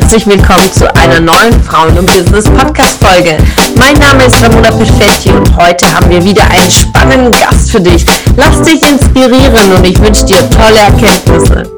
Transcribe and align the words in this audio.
herzlich 0.00 0.28
willkommen 0.28 0.72
zu 0.72 0.94
einer 0.94 1.18
neuen 1.18 1.60
Frauen 1.64 1.98
und 1.98 2.06
Business 2.06 2.44
Podcast 2.44 3.02
Folge. 3.04 3.36
Mein 3.76 3.94
Name 3.94 4.26
ist 4.26 4.40
Ramona 4.40 4.70
Perfetti 4.70 5.30
und 5.30 5.56
heute 5.56 5.92
haben 5.92 6.08
wir 6.08 6.24
wieder 6.24 6.44
einen 6.50 6.70
spannenden 6.70 7.32
Gast 7.32 7.72
für 7.72 7.80
dich. 7.80 8.04
Lass 8.36 8.62
dich 8.62 8.80
inspirieren 8.88 9.72
und 9.76 9.84
ich 9.84 9.98
wünsche 10.00 10.24
dir 10.24 10.48
tolle 10.50 10.78
Erkenntnisse. 10.78 11.77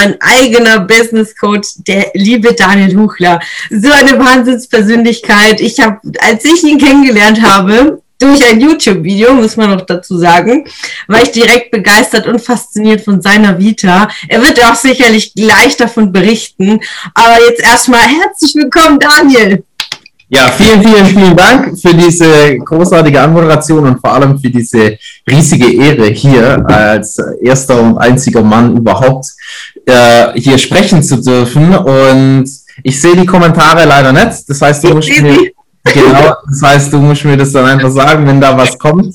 Mein 0.00 0.16
eigener 0.20 0.80
Business 0.80 1.36
Coach, 1.36 1.68
der 1.86 2.06
liebe 2.14 2.54
Daniel 2.54 2.96
Huchler. 2.96 3.38
So 3.68 3.90
eine 3.90 4.18
Wahnsinnspersönlichkeit. 4.18 5.60
Ich 5.60 5.78
habe, 5.78 5.98
als 6.26 6.42
ich 6.44 6.64
ihn 6.64 6.78
kennengelernt 6.78 7.42
habe, 7.42 8.00
durch 8.18 8.42
ein 8.48 8.60
YouTube-Video, 8.60 9.34
muss 9.34 9.56
man 9.56 9.70
noch 9.70 9.82
dazu 9.82 10.16
sagen, 10.18 10.64
war 11.06 11.22
ich 11.22 11.32
direkt 11.32 11.70
begeistert 11.70 12.26
und 12.26 12.40
fasziniert 12.40 13.02
von 13.02 13.20
seiner 13.20 13.58
Vita. 13.58 14.08
Er 14.28 14.42
wird 14.42 14.62
auch 14.64 14.74
sicherlich 14.74 15.34
gleich 15.34 15.76
davon 15.76 16.12
berichten. 16.12 16.80
Aber 17.14 17.36
jetzt 17.48 17.62
erstmal 17.62 18.02
herzlich 18.02 18.54
willkommen, 18.54 18.98
Daniel. 18.98 19.64
Ja, 20.32 20.46
vielen, 20.52 20.80
vielen, 20.80 21.06
vielen 21.06 21.36
Dank 21.36 21.76
für 21.76 21.92
diese 21.92 22.56
großartige 22.58 23.20
Anmoderation 23.20 23.84
und 23.84 24.00
vor 24.00 24.12
allem 24.12 24.38
für 24.38 24.48
diese 24.48 24.96
riesige 25.28 25.72
Ehre 25.72 26.06
hier 26.06 26.64
als 26.68 27.18
erster 27.42 27.82
und 27.82 27.98
einziger 27.98 28.40
Mann 28.40 28.76
überhaupt 28.76 29.26
äh, 29.90 30.32
hier 30.40 30.58
sprechen 30.58 31.02
zu 31.02 31.20
dürfen. 31.20 31.74
Und 31.74 32.48
ich 32.82 33.00
sehe 33.00 33.16
die 33.16 33.26
Kommentare 33.26 33.84
leider 33.84 34.12
nicht. 34.12 34.48
Das 34.48 34.60
heißt, 34.60 34.84
du 34.84 34.94
musst 34.94 35.20
mir, 35.20 35.50
genau, 35.84 36.34
das 36.48 36.62
heißt, 36.62 36.92
du 36.92 36.98
musst 36.98 37.24
mir 37.24 37.36
das 37.36 37.52
dann 37.52 37.66
einfach 37.66 37.90
sagen, 37.90 38.26
wenn 38.26 38.40
da 38.40 38.56
was 38.56 38.78
kommt. 38.78 39.14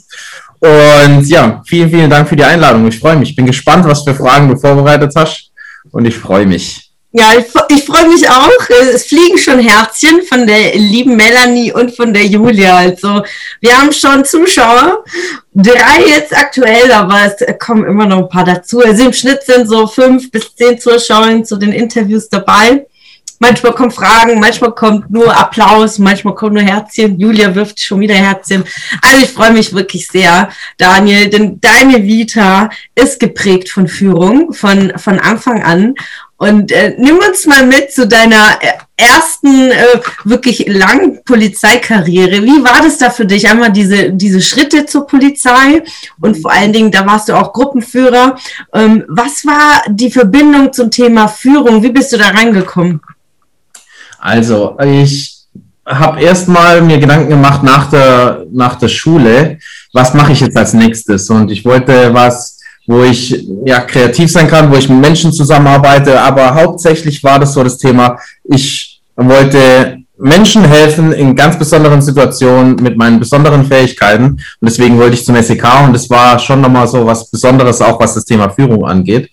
Und 0.59 1.28
ja, 1.28 1.62
vielen, 1.66 1.90
vielen 1.90 2.09
Dank 2.09 2.28
für 2.28 2.36
die 2.36 2.44
Einladung. 2.44 2.88
Ich 2.88 3.00
freue 3.00 3.16
mich. 3.16 3.31
Ich 3.31 3.36
bin 3.36 3.46
gespannt, 3.46 3.86
was 3.86 4.03
für 4.03 4.16
Fragen 4.16 4.50
du 4.50 4.58
vorbereitet 4.58 5.12
hast. 5.16 5.52
Und 5.92 6.06
ich 6.06 6.18
freue 6.18 6.46
mich. 6.46 6.84
Ja, 7.18 7.32
ich, 7.34 7.46
ich 7.70 7.86
freue 7.86 8.10
mich 8.10 8.30
auch. 8.30 8.70
Es 8.94 9.06
fliegen 9.06 9.38
schon 9.38 9.60
Herzchen 9.60 10.22
von 10.24 10.46
der 10.46 10.76
lieben 10.76 11.16
Melanie 11.16 11.72
und 11.72 11.96
von 11.96 12.14
der 12.14 12.26
Julia. 12.26 12.76
Also 12.76 13.24
wir 13.62 13.78
haben 13.78 13.94
schon 13.94 14.26
Zuschauer, 14.26 15.06
drei 15.54 16.08
jetzt 16.10 16.36
aktuell, 16.36 16.92
aber 16.92 17.22
es 17.24 17.58
kommen 17.58 17.86
immer 17.86 18.06
noch 18.06 18.18
ein 18.18 18.28
paar 18.28 18.44
dazu. 18.44 18.82
Also 18.82 19.06
im 19.06 19.14
Schnitt 19.14 19.44
sind 19.44 19.70
so 19.70 19.88
fünf 19.88 20.30
bis 20.30 20.54
zehn 20.58 20.78
Zuschauer 20.78 21.42
zu 21.46 21.56
den 21.56 21.72
Interviews 21.72 22.28
dabei. 22.28 22.86
Manchmal 23.40 23.74
kommen 23.74 23.92
Fragen, 23.92 24.40
manchmal 24.40 24.72
kommt 24.72 25.10
nur 25.12 25.38
Applaus, 25.38 26.00
manchmal 26.00 26.36
kommt 26.36 26.54
nur 26.54 26.64
Herzchen. 26.64 27.20
Julia 27.20 27.54
wirft 27.54 27.80
schon 27.80 28.00
wieder 28.00 28.16
Herzchen. 28.16 28.64
Also 29.02 29.24
ich 29.24 29.30
freue 29.30 29.52
mich 29.52 29.74
wirklich 29.74 30.08
sehr, 30.08 30.50
Daniel, 30.78 31.30
denn 31.30 31.60
deine 31.60 32.04
Vita 32.04 32.70
ist 32.94 33.20
geprägt 33.20 33.70
von 33.70 33.88
Führung 33.88 34.54
von, 34.54 34.94
von 34.98 35.20
Anfang 35.20 35.62
an. 35.64 35.96
Und 36.38 36.72
äh, 36.72 36.94
nimm 36.97 37.17
uns 37.17 37.45
mal 37.45 37.66
mit 37.66 37.94
zu 37.94 38.08
deiner 38.08 38.59
äh, 38.59 38.73
ersten 38.97 39.72
äh, 39.72 40.00
wirklich 40.25 40.66
langen 40.67 41.23
Polizeikarriere. 41.23 42.44
Wie 42.44 42.64
war 42.64 42.81
das 42.81 42.97
da 42.97 43.09
für 43.09 43.25
dich? 43.25 43.50
Einmal 43.50 43.72
diese, 43.72 44.11
diese 44.11 44.41
Schritte 44.41 44.86
zur 44.86 45.08
Polizei 45.08 45.81
und 46.19 46.36
vor 46.38 46.52
allen 46.52 46.73
Dingen, 46.73 46.91
da 46.91 47.06
warst 47.06 47.30
du 47.30 47.33
auch 47.33 47.53
Gruppenführer. 47.53 48.36
Ähm, 48.73 49.06
was 49.08 49.45
war 49.45 49.83
die 49.89 50.11
Verbindung 50.11 50.73
zum 50.73 50.91
Thema 50.91 51.30
Führung? 51.30 51.81
Wie 51.81 51.91
bist 51.91 52.11
du 52.11 52.17
da 52.17 52.30
reingekommen? 52.30 53.02
Also, 54.19 54.78
ich 54.80 55.36
habe 55.86 56.22
erstmal 56.22 56.81
mir 56.81 56.97
Gedanken 56.97 57.30
gemacht 57.30 57.63
nach 57.63 57.89
der, 57.89 58.45
nach 58.51 58.75
der 58.75 58.88
Schule, 58.88 59.59
was 59.94 60.13
mache 60.13 60.34
ich 60.34 60.41
jetzt 60.41 60.57
als 60.57 60.74
nächstes? 60.74 61.29
Und 61.29 61.51
ich 61.51 61.63
wollte 61.63 62.13
was 62.13 62.55
wo 62.88 63.03
ich 63.03 63.47
ja 63.66 63.81
kreativ 63.81 64.31
sein 64.31 64.47
kann, 64.47 64.72
wo 64.72 64.75
ich 64.75 64.90
mit 64.90 65.00
Menschen 65.00 65.31
zusammenarbeite. 65.31 66.19
Aber 66.19 66.53
hauptsächlich 66.53 67.23
war 67.23 67.40
das 67.40 67.53
so 67.53 67.63
das 67.63 67.78
Thema, 67.78 68.18
ich 68.44 69.01
wollte 69.16 69.97
Menschen 70.18 70.63
helfen 70.63 71.12
in 71.12 71.35
ganz 71.35 71.57
besonderen 71.59 72.01
Situationen 72.01 72.75
mit 72.75 72.97
meinen 72.97 73.19
besonderen 73.19 73.66
Fähigkeiten. 73.66 74.25
Und 74.25 74.41
deswegen 74.62 74.97
wollte 74.97 75.16
ich 75.16 75.25
zum 75.25 75.41
SEK 75.41 75.66
und 75.85 75.94
das 75.94 76.09
war 76.09 76.40
schon 76.40 76.62
nochmal 76.62 76.88
so 76.88 77.06
was 77.06 77.29
Besonderes, 77.29 77.81
auch 77.81 78.00
was 78.00 78.13
das 78.13 78.25
Thema 78.25 78.50
Führung 78.50 78.85
angeht. 78.85 79.29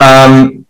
Ähm, 0.00 0.66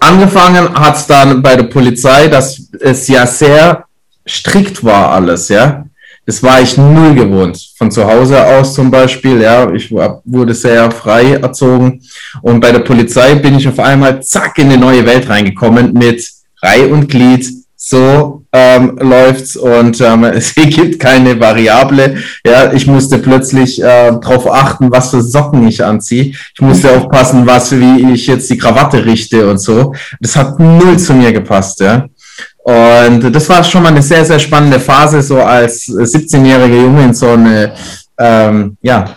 angefangen 0.00 0.72
hat 0.74 0.96
es 0.96 1.06
dann 1.06 1.42
bei 1.42 1.56
der 1.56 1.64
Polizei, 1.64 2.28
dass 2.28 2.70
es 2.80 3.06
ja 3.08 3.26
sehr 3.26 3.84
strikt 4.26 4.82
war 4.82 5.12
alles, 5.12 5.48
ja 5.48 5.84
das 6.26 6.42
war 6.42 6.60
ich 6.60 6.76
null 6.76 7.14
gewohnt. 7.14 7.56
Von 7.78 7.90
zu 7.90 8.04
Hause 8.04 8.44
aus 8.44 8.74
zum 8.74 8.90
Beispiel, 8.90 9.40
ja, 9.40 9.72
ich 9.72 9.90
wurde 9.90 10.54
sehr 10.54 10.90
frei 10.90 11.34
erzogen. 11.34 12.02
Und 12.42 12.60
bei 12.60 12.72
der 12.72 12.80
Polizei 12.80 13.36
bin 13.36 13.56
ich 13.56 13.68
auf 13.68 13.78
einmal 13.78 14.20
zack 14.22 14.58
in 14.58 14.66
eine 14.66 14.78
neue 14.78 15.06
Welt 15.06 15.28
reingekommen 15.28 15.92
mit 15.92 16.28
Reih 16.62 16.92
und 16.92 17.08
Glied. 17.08 17.48
So 17.76 18.42
ähm, 18.52 18.98
läuft's 19.00 19.54
und 19.56 20.00
ähm, 20.00 20.24
es 20.24 20.52
gibt 20.54 20.98
keine 20.98 21.38
Variable. 21.38 22.16
Ja, 22.44 22.72
ich 22.72 22.88
musste 22.88 23.18
plötzlich 23.18 23.80
äh, 23.80 24.10
darauf 24.10 24.50
achten, 24.50 24.90
was 24.90 25.10
für 25.10 25.22
Socken 25.22 25.68
ich 25.68 25.84
anziehe. 25.84 26.32
Ich 26.54 26.60
musste 26.60 26.90
aufpassen, 26.90 27.46
was 27.46 27.70
wie 27.78 28.12
ich 28.12 28.26
jetzt 28.26 28.50
die 28.50 28.58
Krawatte 28.58 29.04
richte 29.04 29.48
und 29.48 29.58
so. 29.58 29.94
Das 30.20 30.34
hat 30.34 30.58
null 30.58 30.98
zu 30.98 31.14
mir 31.14 31.32
gepasst. 31.32 31.78
Ja. 31.78 32.08
Und 32.66 33.32
das 33.32 33.48
war 33.48 33.62
schon 33.62 33.84
mal 33.84 33.90
eine 33.90 34.02
sehr, 34.02 34.24
sehr 34.24 34.40
spannende 34.40 34.80
Phase, 34.80 35.22
so 35.22 35.40
als 35.40 35.86
17-jähriger 35.86 36.82
Junge 36.82 37.04
in 37.04 37.14
so 37.14 37.28
eine, 37.28 37.72
ähm, 38.18 38.76
ja, 38.82 39.16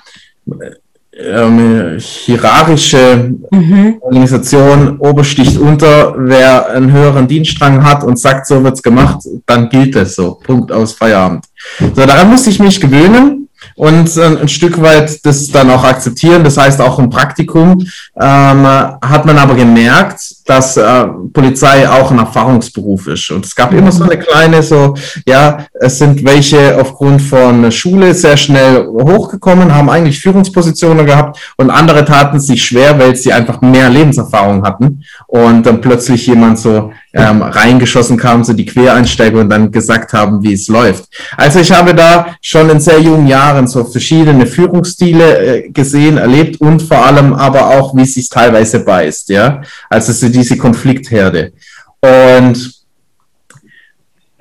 ähm, 1.18 1.98
hierarchische 1.98 3.34
mhm. 3.50 3.98
Organisation, 4.02 5.00
Obersticht 5.00 5.58
unter, 5.58 6.14
wer 6.16 6.70
einen 6.70 6.92
höheren 6.92 7.28
Dienststrang 7.28 7.84
hat 7.84 8.04
und 8.04 8.20
sagt, 8.20 8.46
so 8.46 8.64
wird's 8.64 8.84
gemacht, 8.84 9.22
dann 9.48 9.68
gilt 9.68 9.96
es 9.96 10.14
so. 10.14 10.36
Punkt 10.44 10.72
aus 10.72 10.94
Feierabend. 10.94 11.46
So, 11.80 12.06
daran 12.06 12.30
musste 12.30 12.52
ich 12.52 12.60
mich 12.60 12.80
gewöhnen 12.80 13.50
und 13.76 14.16
äh, 14.16 14.42
ein 14.42 14.48
Stück 14.48 14.80
weit 14.80 15.26
das 15.26 15.48
dann 15.48 15.72
auch 15.72 15.84
akzeptieren. 15.84 16.44
Das 16.44 16.58
heißt, 16.58 16.80
auch 16.82 17.00
im 17.00 17.10
Praktikum 17.10 17.84
ähm, 18.22 18.64
hat 18.64 19.26
man 19.26 19.40
aber 19.40 19.56
gemerkt, 19.56 20.22
dass 20.50 20.78
äh, 20.78 21.06
Polizei 21.32 21.88
auch 21.88 22.10
ein 22.10 22.18
Erfahrungsberuf 22.18 23.06
ist. 23.06 23.30
Und 23.30 23.46
es 23.46 23.56
gab 23.56 23.72
immer 23.72 23.92
so 23.92 24.04
eine 24.04 24.18
kleine, 24.18 24.64
so, 24.64 24.96
ja, 25.28 25.66
es 25.80 26.00
sind 26.00 26.26
welche 26.26 26.76
aufgrund 26.80 27.22
von 27.22 27.72
Schule 27.72 28.16
sehr 28.16 28.36
schnell 28.36 28.88
hochgekommen, 28.88 29.76
haben 29.76 29.92
eigentlich 29.92 30.20
Führungspositionen 30.20 31.06
gehabt 31.06 31.40
und 31.58 31.70
andere 31.70 32.04
taten 32.04 32.40
sich 32.40 32.64
schwer, 32.64 32.98
weil 32.98 33.16
sie 33.16 33.32
einfach 33.32 33.62
mehr 33.62 33.90
Lebenserfahrung 33.90 34.64
hatten 34.64 35.04
und 35.28 35.68
dann 35.68 35.82
plötzlich 35.82 36.26
jemand 36.26 36.58
so 36.58 36.92
ähm, 37.14 37.42
reingeschossen 37.42 38.18
kam, 38.18 38.44
so 38.44 38.54
die 38.54 38.66
Quereinsteiger 38.66 39.40
und 39.40 39.50
dann 39.50 39.72
gesagt 39.72 40.14
haben, 40.14 40.44
wie 40.44 40.54
es 40.54 40.68
läuft. 40.68 41.06
Also 41.38 41.60
ich 41.60 41.72
habe 41.72 41.94
da 41.96 42.36
schon 42.42 42.70
in 42.70 42.80
sehr 42.80 43.00
jungen 43.00 43.28
Jahren 43.28 43.68
so 43.68 43.84
verschiedene 43.84 44.46
Führungsstile 44.46 45.38
äh, 45.66 45.70
gesehen, 45.70 46.18
erlebt 46.18 46.62
und 46.62 46.82
vor 46.82 47.06
allem 47.06 47.34
aber 47.34 47.68
auch, 47.68 47.96
wie 47.96 48.04
es 48.04 48.14
sich 48.14 48.30
teilweise 48.30 48.80
beißt, 48.80 49.30
ja. 49.30 49.62
Also 49.90 50.14
so 50.14 50.30
diese 50.40 50.58
Konfliktherde. 50.58 51.52
Und 52.02 52.80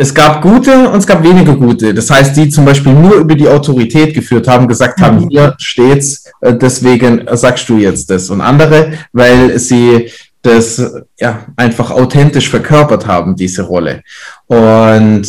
es 0.01 0.15
gab 0.15 0.41
gute 0.43 0.89
und 0.89 0.99
es 0.99 1.07
gab 1.07 1.25
weniger 1.25 1.57
gute. 1.57 1.93
Das 1.93 2.09
heißt, 2.09 2.37
die 2.37 2.49
zum 2.49 2.65
Beispiel 2.65 2.93
nur 2.93 3.17
über 3.17 3.35
die 3.35 3.49
Autorität 3.49 4.15
geführt 4.15 4.47
haben, 4.47 4.69
gesagt 4.69 5.01
haben, 5.01 5.29
hier 5.29 5.57
steht's, 5.59 6.31
äh, 6.41 6.55
deswegen 6.55 7.27
sagst 7.33 7.69
du 7.69 7.79
jetzt 7.79 8.09
das. 8.09 8.31
Und 8.31 8.41
andere, 8.41 8.93
weil 9.13 9.59
sie 9.59 10.09
das 10.41 10.81
ja 11.19 11.47
einfach 11.57 11.91
authentisch 11.91 12.49
verkörpert 12.49 13.09
haben, 13.09 13.35
diese 13.35 13.63
Rolle. 13.63 14.03
Und 14.47 15.27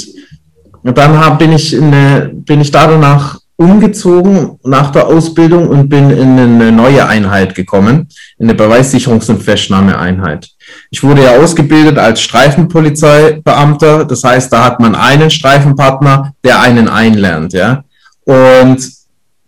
dann 0.84 1.18
hab, 1.18 1.40
bin 1.40 1.52
ich 1.52 1.76
eine, 1.76 2.30
bin 2.32 2.62
ich 2.62 2.70
da 2.70 2.86
danach 2.86 3.39
umgezogen 3.60 4.58
nach 4.64 4.90
der 4.90 5.08
Ausbildung 5.08 5.68
und 5.68 5.90
bin 5.90 6.10
in 6.12 6.40
eine 6.40 6.72
neue 6.72 7.06
Einheit 7.06 7.56
gekommen, 7.56 8.08
in 8.38 8.50
eine 8.50 8.58
Beweissicherungs- 8.58 9.30
und 9.30 9.44
Festnahmeeinheit. 9.44 10.48
Ich 10.92 11.04
wurde 11.04 11.26
ja 11.26 11.38
ausgebildet 11.38 11.98
als 11.98 12.22
Streifenpolizeibeamter, 12.22 14.06
das 14.06 14.24
heißt, 14.24 14.54
da 14.54 14.64
hat 14.64 14.80
man 14.80 14.96
einen 14.96 15.30
Streifenpartner, 15.30 16.34
der 16.42 16.62
einen 16.62 16.88
einlernt, 16.88 17.52
ja. 17.52 17.84
Und 18.24 18.80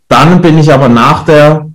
dann 0.09 0.41
bin 0.41 0.57
ich 0.57 0.73
aber 0.73 0.89
nach 0.89 1.23
der, 1.23 1.69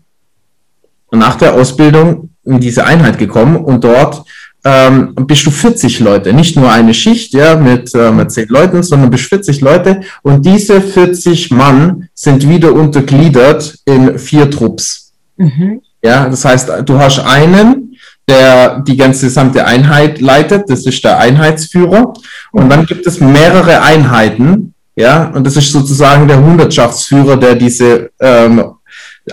nach 1.10 1.36
der 1.36 1.54
Ausbildung 1.54 2.28
in 2.44 2.60
diese 2.60 2.84
Einheit 2.84 3.16
gekommen 3.16 3.56
und 3.56 3.82
dort 3.82 4.26
ähm, 4.66 5.14
bist 5.14 5.46
du 5.46 5.52
40 5.52 6.00
Leute, 6.00 6.32
nicht 6.32 6.56
nur 6.56 6.68
eine 6.70 6.92
Schicht 6.92 7.32
ja, 7.34 7.54
mit, 7.54 7.94
äh, 7.94 8.10
mit 8.10 8.32
10 8.32 8.48
Leuten, 8.48 8.82
sondern 8.82 9.10
bist 9.10 9.26
40 9.26 9.60
Leute 9.60 10.00
und 10.22 10.44
diese 10.44 10.80
40 10.80 11.52
Mann 11.52 12.08
sind 12.14 12.48
wieder 12.48 12.72
untergliedert 12.72 13.78
in 13.84 14.18
vier 14.18 14.50
Trupps. 14.50 15.12
Mhm. 15.36 15.82
Ja, 16.02 16.28
das 16.28 16.44
heißt, 16.44 16.72
du 16.84 16.98
hast 16.98 17.20
einen, 17.20 17.96
der 18.28 18.80
die 18.80 18.96
ganze 18.96 19.26
gesamte 19.26 19.64
Einheit 19.64 20.20
leitet, 20.20 20.68
das 20.68 20.84
ist 20.84 21.04
der 21.04 21.18
Einheitsführer 21.18 22.12
und 22.50 22.68
dann 22.68 22.86
gibt 22.86 23.06
es 23.06 23.20
mehrere 23.20 23.82
Einheiten 23.82 24.74
ja, 24.96 25.30
und 25.34 25.46
das 25.46 25.56
ist 25.56 25.70
sozusagen 25.70 26.26
der 26.26 26.42
Hundertschaftsführer, 26.42 27.36
der 27.36 27.54
diese 27.54 28.10
ähm, 28.18 28.72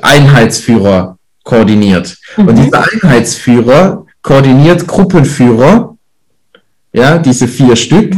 Einheitsführer 0.01 1.17
koordiniert. 1.43 2.17
Mhm. 2.35 2.47
Und 2.47 2.55
dieser 2.57 2.83
Einheitsführer 2.91 4.05
koordiniert 4.23 4.87
Gruppenführer, 4.87 5.95
ja, 6.93 7.17
diese 7.19 7.47
vier 7.47 7.75
Stück, 7.75 8.15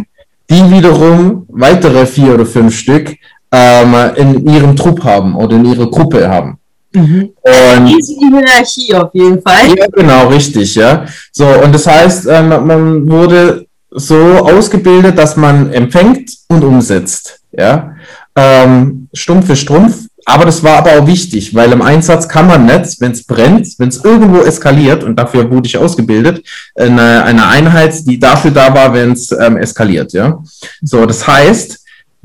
die 0.49 0.71
wiederum 0.71 1.45
weitere 1.49 2.05
vier 2.05 2.35
oder 2.35 2.45
fünf 2.45 2.77
Stück 2.77 3.15
ähm, 3.51 3.95
in 4.15 4.47
ihrem 4.47 4.75
Trupp 4.75 5.03
haben 5.03 5.35
oder 5.35 5.55
in 5.55 5.65
ihrer 5.65 5.89
Gruppe 5.89 6.29
haben. 6.29 6.59
Mhm. 6.93 7.31
Und, 7.41 7.85
die 7.87 8.17
Hierarchie 8.19 8.95
auf 8.95 9.09
jeden 9.13 9.41
Fall. 9.41 9.75
Ja, 9.77 9.87
genau, 9.91 10.27
richtig, 10.27 10.75
ja. 10.75 11.05
So, 11.31 11.45
und 11.45 11.73
das 11.73 11.87
heißt, 11.87 12.27
ähm, 12.27 12.49
man 12.49 13.09
wurde 13.09 13.65
so 13.91 14.15
ausgebildet, 14.15 15.17
dass 15.17 15.35
man 15.35 15.71
empfängt 15.73 16.31
und 16.49 16.63
umsetzt, 16.63 17.39
ja. 17.51 17.95
Ähm, 18.35 19.07
Stumpf 19.13 19.47
für 19.47 19.55
Strumpf, 19.55 20.07
aber 20.25 20.45
das 20.45 20.63
war 20.63 20.77
aber 20.77 20.99
auch 20.99 21.07
wichtig, 21.07 21.53
weil 21.53 21.71
im 21.71 21.83
Einsatz 21.83 22.27
kann 22.27 22.47
man 22.47 22.65
nicht, 22.65 22.99
wenn 22.99 23.11
es 23.11 23.23
brennt, 23.23 23.67
wenn 23.77 23.89
es 23.89 24.03
irgendwo 24.03 24.41
eskaliert, 24.41 25.03
und 25.03 25.17
dafür 25.17 25.49
wurde 25.51 25.67
ich 25.67 25.77
ausgebildet, 25.77 26.43
eine, 26.75 27.23
eine 27.23 27.47
Einheit, 27.47 28.07
die 28.07 28.19
dafür 28.19 28.49
da 28.51 28.73
war, 28.73 28.93
wenn 28.93 29.11
es 29.11 29.31
ähm, 29.31 29.57
eskaliert. 29.57 30.13
Ja? 30.13 30.39
So, 30.81 31.05
das 31.05 31.27
heißt, 31.27 31.79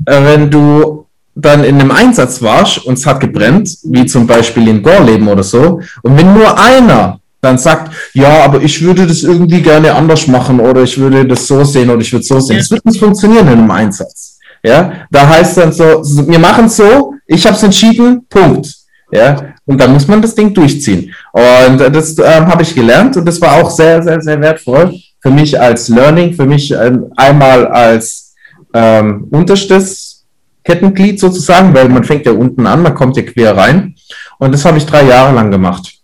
äh, 0.05 0.23
wenn 0.23 0.49
du 0.49 1.05
dann 1.35 1.63
in 1.63 1.79
einem 1.79 1.91
Einsatz 1.91 2.41
warst 2.41 2.79
und 2.85 2.97
es 2.97 3.05
hat 3.05 3.19
gebrennt, 3.19 3.77
wie 3.83 4.05
zum 4.05 4.25
Beispiel 4.25 4.67
in 4.67 4.81
Gorleben 4.81 5.27
oder 5.27 5.43
so, 5.43 5.79
und 6.01 6.17
wenn 6.17 6.33
nur 6.33 6.59
einer 6.59 7.19
dann 7.41 7.57
sagt, 7.57 7.91
ja, 8.13 8.43
aber 8.43 8.61
ich 8.61 8.81
würde 8.81 9.07
das 9.07 9.23
irgendwie 9.23 9.61
gerne 9.61 9.95
anders 9.95 10.27
machen 10.27 10.59
oder 10.59 10.83
ich 10.83 10.97
würde 10.97 11.25
das 11.25 11.47
so 11.47 11.63
sehen 11.63 11.89
oder 11.89 12.01
ich 12.01 12.13
würde 12.13 12.23
so 12.23 12.39
sehen, 12.39 12.57
das 12.57 12.69
wird 12.69 12.85
nicht 12.85 12.99
funktionieren 12.99 13.47
in 13.47 13.53
einem 13.53 13.71
Einsatz. 13.71 14.30
Ja, 14.63 14.93
da 15.09 15.27
heißt 15.27 15.57
dann 15.57 15.71
so, 15.71 16.03
wir 16.27 16.39
machen 16.39 16.69
so, 16.69 17.15
ich 17.25 17.45
habe 17.45 17.55
es 17.55 17.63
entschieden, 17.63 18.25
Punkt. 18.29 18.67
Ja, 19.11 19.53
und 19.65 19.79
dann 19.79 19.93
muss 19.93 20.07
man 20.07 20.21
das 20.21 20.35
Ding 20.35 20.53
durchziehen. 20.53 21.13
Und 21.33 21.79
das 21.79 22.17
ähm, 22.17 22.47
habe 22.47 22.61
ich 22.61 22.73
gelernt 22.73 23.17
und 23.17 23.25
das 23.25 23.41
war 23.41 23.61
auch 23.61 23.69
sehr, 23.69 24.01
sehr, 24.01 24.21
sehr 24.21 24.39
wertvoll 24.39 24.93
für 25.21 25.31
mich 25.31 25.59
als 25.59 25.89
Learning, 25.89 26.33
für 26.33 26.45
mich 26.45 26.71
ähm, 26.71 27.11
einmal 27.15 27.67
als 27.67 28.33
ähm, 28.73 29.27
unterstes 29.31 30.25
Kettenglied 30.63 31.19
sozusagen, 31.19 31.73
weil 31.73 31.89
man 31.89 32.03
fängt 32.03 32.25
ja 32.25 32.31
unten 32.31 32.65
an, 32.65 32.83
man 32.83 32.95
kommt 32.95 33.17
ja 33.17 33.23
quer 33.23 33.55
rein. 33.55 33.95
Und 34.39 34.53
das 34.53 34.65
habe 34.65 34.77
ich 34.77 34.85
drei 34.85 35.03
Jahre 35.03 35.33
lang 35.33 35.51
gemacht. 35.51 36.01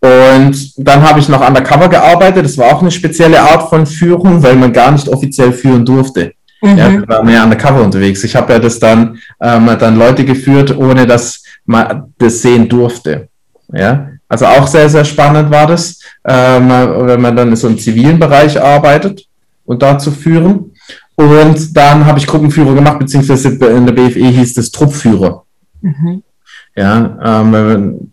Und 0.00 0.72
dann 0.76 1.02
habe 1.02 1.20
ich 1.20 1.28
noch 1.28 1.46
undercover 1.46 1.88
gearbeitet. 1.88 2.44
Das 2.44 2.58
war 2.58 2.74
auch 2.74 2.80
eine 2.80 2.90
spezielle 2.90 3.40
Art 3.40 3.68
von 3.68 3.86
Führung, 3.86 4.42
weil 4.42 4.56
man 4.56 4.72
gar 4.72 4.90
nicht 4.90 5.08
offiziell 5.08 5.52
führen 5.52 5.84
durfte. 5.84 6.32
Mhm. 6.72 6.78
Ja, 6.78 6.88
ich 6.90 7.08
war 7.08 7.22
mehr 7.22 7.44
undercover 7.44 7.82
unterwegs. 7.82 8.24
Ich 8.24 8.34
habe 8.34 8.52
ja 8.52 8.58
das 8.58 8.78
dann, 8.78 9.18
ähm, 9.40 9.70
dann 9.78 9.96
Leute 9.96 10.24
geführt, 10.24 10.76
ohne 10.76 11.06
dass 11.06 11.42
man 11.64 12.12
das 12.18 12.42
sehen 12.42 12.68
durfte. 12.68 13.28
Ja, 13.72 14.08
also 14.28 14.46
auch 14.46 14.66
sehr, 14.66 14.88
sehr 14.88 15.04
spannend 15.04 15.50
war 15.50 15.66
das, 15.66 16.00
ähm, 16.26 16.68
wenn 16.68 17.20
man 17.20 17.36
dann 17.36 17.48
in 17.48 17.56
so 17.56 17.68
einem 17.68 17.78
zivilen 17.78 18.18
Bereich 18.18 18.60
arbeitet 18.60 19.26
und 19.64 19.82
da 19.82 19.98
zu 19.98 20.10
führen. 20.10 20.72
Und 21.14 21.76
dann 21.76 22.04
habe 22.04 22.18
ich 22.18 22.26
Gruppenführer 22.26 22.74
gemacht, 22.74 22.98
beziehungsweise 22.98 23.48
in 23.48 23.86
der 23.86 23.92
BFE 23.92 24.26
hieß 24.26 24.58
es 24.58 24.70
Truppführer. 24.70 25.44
Mhm. 25.80 26.22
Ja, 26.76 27.42
ähm, 27.42 28.12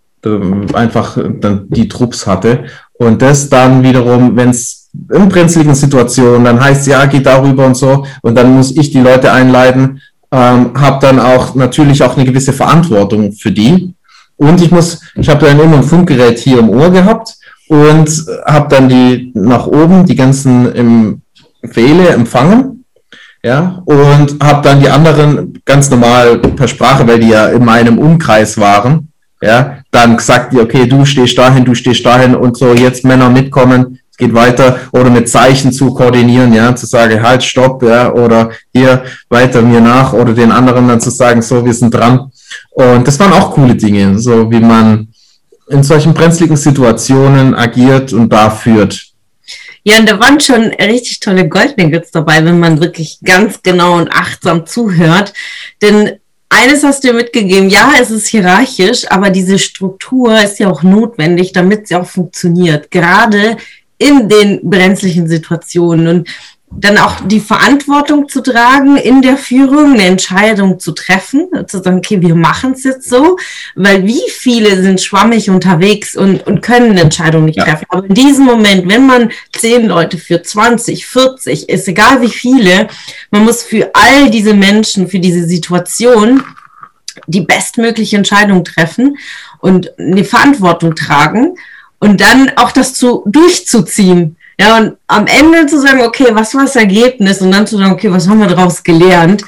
einfach 0.73 1.17
dann 1.39 1.65
die 1.69 1.87
Trupps 1.87 2.25
hatte. 2.25 2.65
Und 2.93 3.21
das 3.21 3.49
dann 3.49 3.83
wiederum, 3.83 4.37
wenn 4.37 4.49
es 4.49 4.82
in 5.13 5.29
brenzligen 5.29 5.75
Situationen, 5.75 6.45
dann 6.45 6.63
heißt 6.63 6.87
ja, 6.87 7.05
geht 7.05 7.25
darüber 7.25 7.65
und 7.65 7.75
so, 7.75 8.05
und 8.21 8.35
dann 8.35 8.55
muss 8.55 8.75
ich 8.75 8.91
die 8.91 8.99
Leute 8.99 9.31
einleiten, 9.31 10.01
ähm, 10.31 10.71
habe 10.75 10.99
dann 11.01 11.19
auch 11.19 11.55
natürlich 11.55 12.01
auch 12.03 12.15
eine 12.15 12.25
gewisse 12.25 12.53
Verantwortung 12.53 13.31
für 13.33 13.51
die. 13.51 13.93
Und 14.37 14.61
ich 14.61 14.71
muss, 14.71 15.01
ich 15.15 15.29
habe 15.29 15.45
dann 15.45 15.59
immer 15.59 15.77
ein 15.77 15.83
Funkgerät 15.83 16.39
hier 16.39 16.59
im 16.59 16.69
Ohr 16.69 16.89
gehabt 16.89 17.35
und 17.67 18.09
habe 18.45 18.67
dann 18.69 18.89
die 18.89 19.31
nach 19.35 19.67
oben 19.67 20.05
die 20.05 20.15
ganzen 20.15 20.71
im 20.73 21.21
Fehler 21.71 22.13
empfangen, 22.13 22.83
ja, 23.45 23.81
und 23.85 24.41
habe 24.41 24.61
dann 24.61 24.79
die 24.79 24.89
anderen 24.89 25.61
ganz 25.65 25.89
normal 25.89 26.39
per 26.39 26.67
Sprache, 26.67 27.05
weil 27.07 27.19
die 27.19 27.29
ja 27.29 27.47
in 27.47 27.63
meinem 27.63 27.97
Umkreis 27.97 28.57
waren, 28.57 29.09
ja, 29.41 29.79
dann 29.91 30.17
gesagt, 30.17 30.55
okay, 30.55 30.87
du 30.87 31.03
stehst 31.05 31.37
dahin, 31.37 31.65
du 31.65 31.75
stehst 31.75 32.05
dahin 32.05 32.35
und 32.35 32.57
so, 32.57 32.73
jetzt 32.73 33.03
Männer 33.03 33.29
mitkommen, 33.29 33.99
es 34.13 34.17
geht 34.17 34.33
weiter 34.35 34.79
oder 34.91 35.09
mit 35.09 35.27
Zeichen 35.27 35.71
zu 35.71 35.91
koordinieren, 35.91 36.53
ja, 36.53 36.75
zu 36.75 36.85
sagen, 36.85 37.23
halt, 37.23 37.43
stopp, 37.43 37.81
ja, 37.81 38.13
oder 38.13 38.51
hier 38.71 39.03
weiter 39.27 39.63
mir 39.63 39.81
nach 39.81 40.13
oder 40.13 40.33
den 40.33 40.51
anderen 40.51 40.87
dann 40.87 41.01
zu 41.01 41.09
sagen, 41.09 41.41
so, 41.41 41.65
wir 41.65 41.73
sind 41.73 41.91
dran. 41.95 42.31
Und 42.69 43.07
das 43.07 43.19
waren 43.19 43.33
auch 43.33 43.51
coole 43.53 43.73
Dinge, 43.73 44.19
so 44.19 44.51
wie 44.51 44.59
man 44.59 45.07
in 45.67 45.81
solchen 45.81 46.13
brenzligen 46.13 46.57
Situationen 46.57 47.55
agiert 47.55 48.13
und 48.13 48.29
da 48.29 48.51
führt. 48.51 49.03
Ja, 49.83 49.97
und 49.97 50.07
da 50.07 50.19
waren 50.19 50.39
schon 50.39 50.65
richtig 50.79 51.19
tolle 51.19 51.49
Goldnuggets 51.49 52.11
dabei, 52.11 52.45
wenn 52.45 52.59
man 52.59 52.79
wirklich 52.79 53.17
ganz 53.23 53.63
genau 53.63 53.97
und 53.97 54.09
achtsam 54.11 54.67
zuhört. 54.67 55.33
Denn 55.81 56.19
eines 56.49 56.83
hast 56.83 57.03
du 57.03 57.13
mitgegeben, 57.13 57.67
ja, 57.67 57.93
es 57.99 58.11
ist 58.11 58.27
hierarchisch, 58.27 59.09
aber 59.09 59.31
diese 59.31 59.57
Struktur 59.57 60.39
ist 60.39 60.59
ja 60.59 60.69
auch 60.69 60.83
notwendig, 60.83 61.51
damit 61.51 61.87
sie 61.87 61.95
auch 61.95 62.05
funktioniert, 62.05 62.91
gerade 62.91 63.57
in 64.03 64.29
den 64.29 64.69
brenzlichen 64.69 65.27
Situationen. 65.27 66.07
Und 66.07 66.29
dann 66.75 66.97
auch 66.97 67.27
die 67.27 67.39
Verantwortung 67.39 68.27
zu 68.27 68.41
tragen, 68.41 68.97
in 68.97 69.21
der 69.21 69.37
Führung 69.37 69.93
eine 69.93 70.05
Entscheidung 70.05 70.79
zu 70.79 70.91
treffen, 70.91 71.47
zu 71.67 71.83
sagen, 71.83 71.97
okay, 71.97 72.21
wir 72.21 72.35
machen 72.35 72.73
es 72.73 72.83
jetzt 72.83 73.09
so, 73.09 73.37
weil 73.75 74.05
wie 74.05 74.23
viele 74.29 74.81
sind 74.81 74.99
schwammig 74.99 75.49
unterwegs 75.49 76.15
und, 76.15 76.45
und 76.47 76.61
können 76.61 76.91
eine 76.91 77.01
Entscheidung 77.01 77.45
nicht 77.45 77.57
ja. 77.57 77.65
treffen. 77.65 77.85
Aber 77.89 78.05
in 78.05 78.13
diesem 78.13 78.45
Moment, 78.45 78.89
wenn 78.89 79.05
man 79.05 79.31
zehn 79.55 79.87
Leute 79.87 80.17
für 80.17 80.41
20, 80.41 81.05
40, 81.05 81.69
ist 81.69 81.87
egal 81.87 82.21
wie 82.21 82.29
viele, 82.29 82.87
man 83.29 83.45
muss 83.45 83.61
für 83.61 83.91
all 83.93 84.29
diese 84.29 84.53
Menschen, 84.53 85.07
für 85.07 85.19
diese 85.19 85.45
Situation 85.45 86.43
die 87.27 87.41
bestmögliche 87.41 88.17
Entscheidung 88.17 88.63
treffen 88.63 89.17
und 89.59 89.97
eine 89.99 90.23
Verantwortung 90.23 90.95
tragen 90.95 91.55
und 92.03 92.19
dann 92.19 92.51
auch 92.57 92.71
das 92.71 92.93
zu 92.93 93.23
durchzuziehen. 93.25 94.35
Ja, 94.59 94.77
und 94.77 94.97
am 95.07 95.25
Ende 95.25 95.65
zu 95.67 95.79
sagen, 95.79 96.01
okay, 96.01 96.27
was 96.31 96.53
war 96.53 96.63
das 96.63 96.75
Ergebnis? 96.75 97.41
Und 97.41 97.51
dann 97.51 97.65
zu 97.65 97.77
sagen, 97.77 97.93
okay, 97.93 98.11
was 98.11 98.27
haben 98.27 98.39
wir 98.39 98.47
daraus 98.47 98.83
gelernt? 98.83 99.43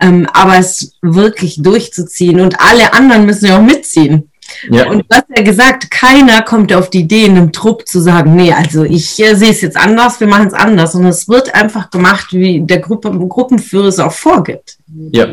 Ähm, 0.00 0.26
aber 0.32 0.56
es 0.56 0.94
wirklich 1.02 1.62
durchzuziehen 1.62 2.40
und 2.40 2.58
alle 2.60 2.94
anderen 2.94 3.26
müssen 3.26 3.46
ja 3.46 3.58
auch 3.58 3.62
mitziehen. 3.62 4.31
Ja. 4.70 4.88
Und 4.88 4.98
du 5.00 5.04
hast 5.10 5.26
ja 5.36 5.42
gesagt, 5.42 5.90
keiner 5.90 6.42
kommt 6.42 6.72
auf 6.72 6.90
die 6.90 7.00
Idee, 7.00 7.24
in 7.24 7.36
einem 7.36 7.52
Trupp 7.52 7.86
zu 7.86 8.00
sagen, 8.00 8.34
nee, 8.36 8.52
also 8.52 8.84
ich 8.84 9.22
äh, 9.22 9.34
sehe 9.34 9.50
es 9.50 9.60
jetzt 9.60 9.76
anders, 9.76 10.20
wir 10.20 10.26
machen 10.26 10.48
es 10.48 10.54
anders. 10.54 10.94
Und 10.94 11.06
es 11.06 11.28
wird 11.28 11.54
einfach 11.54 11.90
gemacht, 11.90 12.32
wie 12.32 12.60
der 12.60 12.78
Gruppe, 12.78 13.10
Gruppenführer 13.10 13.88
es 13.88 13.98
auch 13.98 14.12
vorgibt. 14.12 14.76
Ja, 15.10 15.26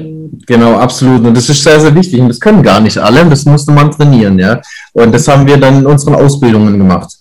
genau, 0.46 0.78
absolut. 0.78 1.26
Und 1.26 1.36
das 1.36 1.50
ist 1.50 1.64
sehr, 1.64 1.80
sehr 1.80 1.94
wichtig. 1.94 2.20
Und 2.22 2.30
das 2.30 2.40
können 2.40 2.64
gar 2.64 2.80
nicht 2.80 2.98
alle. 2.98 3.26
Das 3.26 3.46
musste 3.46 3.72
man 3.72 3.92
trainieren, 3.92 4.40
ja. 4.40 4.62
Und 4.94 5.14
das 5.14 5.28
haben 5.28 5.46
wir 5.46 5.58
dann 5.58 5.80
in 5.80 5.86
unseren 5.86 6.16
Ausbildungen 6.16 6.78
gemacht. 6.78 7.12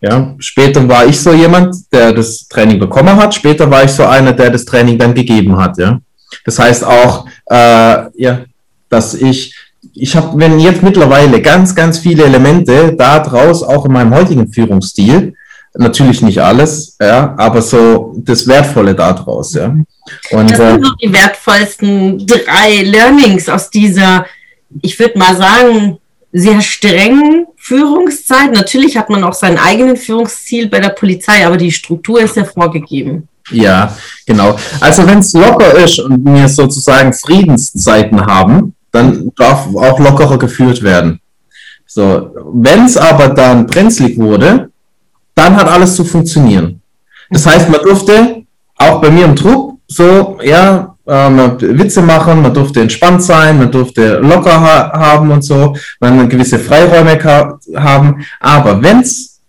Ja, 0.00 0.34
später 0.38 0.86
war 0.88 1.06
ich 1.06 1.18
so 1.18 1.32
jemand, 1.32 1.74
der 1.92 2.12
das 2.12 2.46
Training 2.48 2.78
bekommen 2.78 3.16
hat. 3.16 3.34
Später 3.34 3.70
war 3.70 3.84
ich 3.84 3.90
so 3.90 4.04
einer, 4.04 4.32
der 4.32 4.50
das 4.50 4.64
Training 4.64 4.98
dann 4.98 5.14
gegeben 5.14 5.56
hat. 5.56 5.78
Ja, 5.78 6.00
das 6.44 6.58
heißt 6.58 6.84
auch, 6.84 7.26
äh, 7.50 8.04
ja, 8.14 8.44
dass 8.88 9.14
ich, 9.14 9.54
ich 9.94 10.16
habe, 10.16 10.38
wenn 10.38 10.58
jetzt 10.58 10.82
mittlerweile 10.82 11.40
ganz, 11.40 11.74
ganz 11.74 11.98
viele 11.98 12.24
Elemente 12.24 12.94
da 12.96 13.18
draus, 13.20 13.62
auch 13.62 13.84
in 13.84 13.92
meinem 13.92 14.14
heutigen 14.14 14.52
Führungsstil, 14.52 15.34
natürlich 15.74 16.22
nicht 16.22 16.40
alles, 16.40 16.96
ja, 17.00 17.34
aber 17.36 17.60
so 17.62 18.14
das 18.18 18.46
Wertvolle 18.46 18.94
da 18.94 19.12
draus, 19.12 19.54
ja. 19.54 19.74
Und, 20.30 20.50
das 20.50 20.56
sind 20.56 20.82
äh, 20.82 20.84
so 20.84 20.94
die 21.02 21.12
wertvollsten 21.12 22.26
drei 22.26 22.82
Learnings 22.82 23.48
aus 23.48 23.70
dieser, 23.70 24.26
ich 24.82 24.98
würde 24.98 25.18
mal 25.18 25.36
sagen, 25.36 25.98
sehr 26.32 26.60
strengen 26.60 27.46
Führungszeit. 27.56 28.52
Natürlich 28.52 28.96
hat 28.96 29.10
man 29.10 29.24
auch 29.24 29.32
seinen 29.32 29.58
eigenen 29.58 29.96
Führungsziel 29.96 30.68
bei 30.68 30.80
der 30.80 30.90
Polizei, 30.90 31.46
aber 31.46 31.56
die 31.56 31.72
Struktur 31.72 32.20
ist 32.20 32.36
ja 32.36 32.44
vorgegeben. 32.44 33.28
Ja, 33.50 33.96
genau. 34.26 34.56
Also 34.80 35.06
wenn 35.06 35.20
es 35.20 35.32
locker 35.32 35.72
ist 35.74 35.98
und 36.00 36.24
wir 36.24 36.48
sozusagen 36.48 37.12
Friedenszeiten 37.12 38.24
haben, 38.26 38.75
dann 38.96 39.32
darf 39.36 39.66
auch 39.74 39.98
lockerer 39.98 40.38
geführt 40.38 40.82
werden. 40.82 41.20
So, 41.86 42.30
wenn 42.52 42.84
es 42.84 42.96
aber 42.96 43.28
dann 43.28 43.66
brenzlig 43.66 44.18
wurde, 44.18 44.70
dann 45.34 45.56
hat 45.56 45.68
alles 45.68 45.94
zu 45.94 46.04
funktionieren. 46.04 46.80
Das 47.30 47.46
heißt, 47.46 47.68
man 47.68 47.82
durfte 47.82 48.42
auch 48.76 49.00
bei 49.00 49.10
mir 49.10 49.24
im 49.24 49.36
Trupp 49.36 49.78
so, 49.86 50.38
ja, 50.42 50.94
ähm, 51.06 51.38
Witze 51.60 52.02
machen, 52.02 52.42
man 52.42 52.52
durfte 52.52 52.80
entspannt 52.80 53.22
sein, 53.22 53.58
man 53.58 53.70
durfte 53.70 54.18
locker 54.18 54.60
ha 54.60 54.92
haben 54.92 55.30
und 55.30 55.42
so, 55.42 55.76
man 56.00 56.28
gewisse 56.28 56.58
Freiräume 56.58 57.18
haben. 57.76 58.26
Aber 58.40 58.82
wenn's 58.82 59.40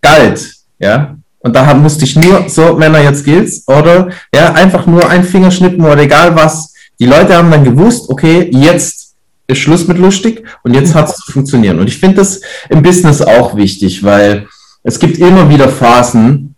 galt, 0.00 0.54
ja, 0.78 1.14
und 1.40 1.56
da 1.56 1.72
musste 1.74 2.04
ich 2.04 2.16
nur, 2.16 2.48
so 2.48 2.74
Männer, 2.74 3.00
jetzt 3.00 3.24
gilt's, 3.24 3.66
oder 3.66 4.08
ja, 4.34 4.52
einfach 4.52 4.86
nur 4.86 5.08
ein 5.08 5.24
Fingerschnippen 5.24 5.84
oder 5.84 6.02
egal 6.02 6.34
was, 6.36 6.74
Die 7.00 7.06
Leute 7.06 7.34
haben 7.36 7.50
dann 7.50 7.64
gewusst, 7.64 8.10
okay, 8.10 8.50
jetzt 8.52 9.14
ist 9.46 9.58
Schluss 9.58 9.88
mit 9.88 9.98
lustig 9.98 10.44
und 10.62 10.74
jetzt 10.74 10.94
hat 10.94 11.08
es 11.08 11.16
zu 11.16 11.32
funktionieren. 11.32 11.80
Und 11.80 11.88
ich 11.88 11.98
finde 11.98 12.16
das 12.16 12.40
im 12.68 12.82
Business 12.82 13.22
auch 13.22 13.56
wichtig, 13.56 14.04
weil 14.04 14.46
es 14.82 14.98
gibt 14.98 15.18
immer 15.18 15.48
wieder 15.48 15.68
Phasen, 15.68 16.54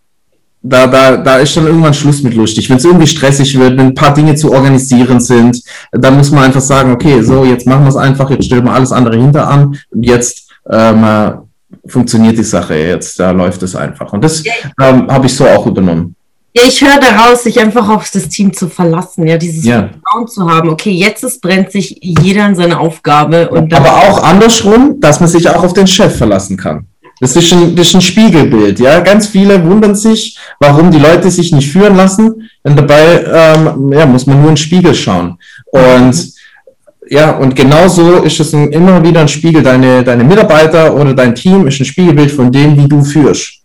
da, 0.61 0.87
da, 0.87 1.17
da 1.17 1.37
ist 1.37 1.57
dann 1.57 1.67
irgendwann 1.67 1.93
Schluss 1.93 2.23
mit 2.23 2.35
lustig. 2.35 2.69
Wenn 2.69 2.77
es 2.77 2.85
irgendwie 2.85 3.07
stressig 3.07 3.57
wird, 3.59 3.77
wenn 3.77 3.87
ein 3.87 3.95
paar 3.95 4.13
Dinge 4.13 4.35
zu 4.35 4.51
organisieren 4.51 5.19
sind, 5.19 5.61
dann 5.91 6.15
muss 6.15 6.31
man 6.31 6.45
einfach 6.45 6.61
sagen, 6.61 6.91
okay, 6.91 7.21
so, 7.21 7.43
jetzt 7.43 7.67
machen 7.67 7.83
wir 7.83 7.89
es 7.89 7.97
einfach, 7.97 8.29
jetzt 8.29 8.45
stellen 8.45 8.63
wir 8.63 8.73
alles 8.73 8.93
andere 8.93 9.17
hinter 9.17 9.47
an 9.47 9.77
und 9.89 10.03
jetzt 10.03 10.49
ähm, 10.69 11.05
funktioniert 11.85 12.37
die 12.37 12.43
Sache, 12.43 12.75
jetzt 12.75 13.19
da 13.19 13.31
läuft 13.31 13.61
es 13.63 13.75
einfach. 13.75 14.13
Und 14.13 14.23
das 14.23 14.43
ähm, 14.81 15.07
habe 15.09 15.25
ich 15.25 15.35
so 15.35 15.45
auch 15.45 15.65
übernommen. 15.67 16.15
Ja, 16.55 16.63
ich 16.67 16.81
höre 16.81 16.99
daraus, 16.99 17.43
sich 17.43 17.59
einfach 17.59 17.89
auf 17.89 18.09
das 18.11 18.29
Team 18.29 18.53
zu 18.53 18.69
verlassen, 18.69 19.25
ja, 19.25 19.37
dieses 19.37 19.65
Ja. 19.65 19.89
Vertrauen 19.89 20.27
zu 20.27 20.47
haben. 20.47 20.69
Okay, 20.69 20.91
jetzt 20.91 21.23
ist, 21.23 21.41
brennt 21.41 21.71
sich 21.71 21.97
jeder 22.01 22.43
an 22.45 22.55
seine 22.55 22.79
Aufgabe 22.79 23.49
und 23.49 23.71
dann, 23.71 23.83
Aber 23.83 24.07
auch 24.07 24.23
andersrum, 24.23 24.99
dass 24.99 25.19
man 25.19 25.29
sich 25.29 25.49
auch 25.49 25.63
auf 25.63 25.73
den 25.73 25.87
Chef 25.87 26.15
verlassen 26.15 26.55
kann. 26.55 26.85
Das 27.19 27.35
ist 27.35 27.51
ein, 27.53 27.75
das 27.75 27.87
ist 27.87 27.95
ein 27.95 28.01
Spiegelbild, 28.01 28.79
ja. 28.79 28.99
Ganz 28.99 29.27
viele 29.27 29.63
wundern 29.65 29.95
sich, 29.95 30.37
warum 30.59 30.91
die 30.91 30.99
Leute 30.99 31.31
sich 31.31 31.51
nicht 31.51 31.71
führen 31.71 31.95
lassen. 31.95 32.49
Und 32.63 32.77
dabei 32.77 33.23
ähm, 33.25 33.91
ja, 33.91 34.05
muss 34.05 34.25
man 34.27 34.37
nur 34.37 34.49
in 34.49 34.55
den 34.55 34.57
Spiegel 34.57 34.93
schauen. 34.93 35.37
Und 35.71 36.33
ja, 37.09 37.31
und 37.31 37.55
genauso 37.55 38.17
ist 38.23 38.39
es 38.39 38.53
ein, 38.53 38.71
immer 38.71 39.03
wieder 39.03 39.21
ein 39.21 39.27
Spiegel. 39.27 39.63
Deine, 39.63 40.03
deine 40.03 40.23
Mitarbeiter 40.23 40.95
oder 40.95 41.13
dein 41.13 41.33
Team 41.33 41.67
ist 41.67 41.79
ein 41.79 41.85
Spiegelbild 41.85 42.31
von 42.31 42.51
dem, 42.51 42.77
wie 42.77 42.87
du 42.87 43.03
führst. 43.03 43.62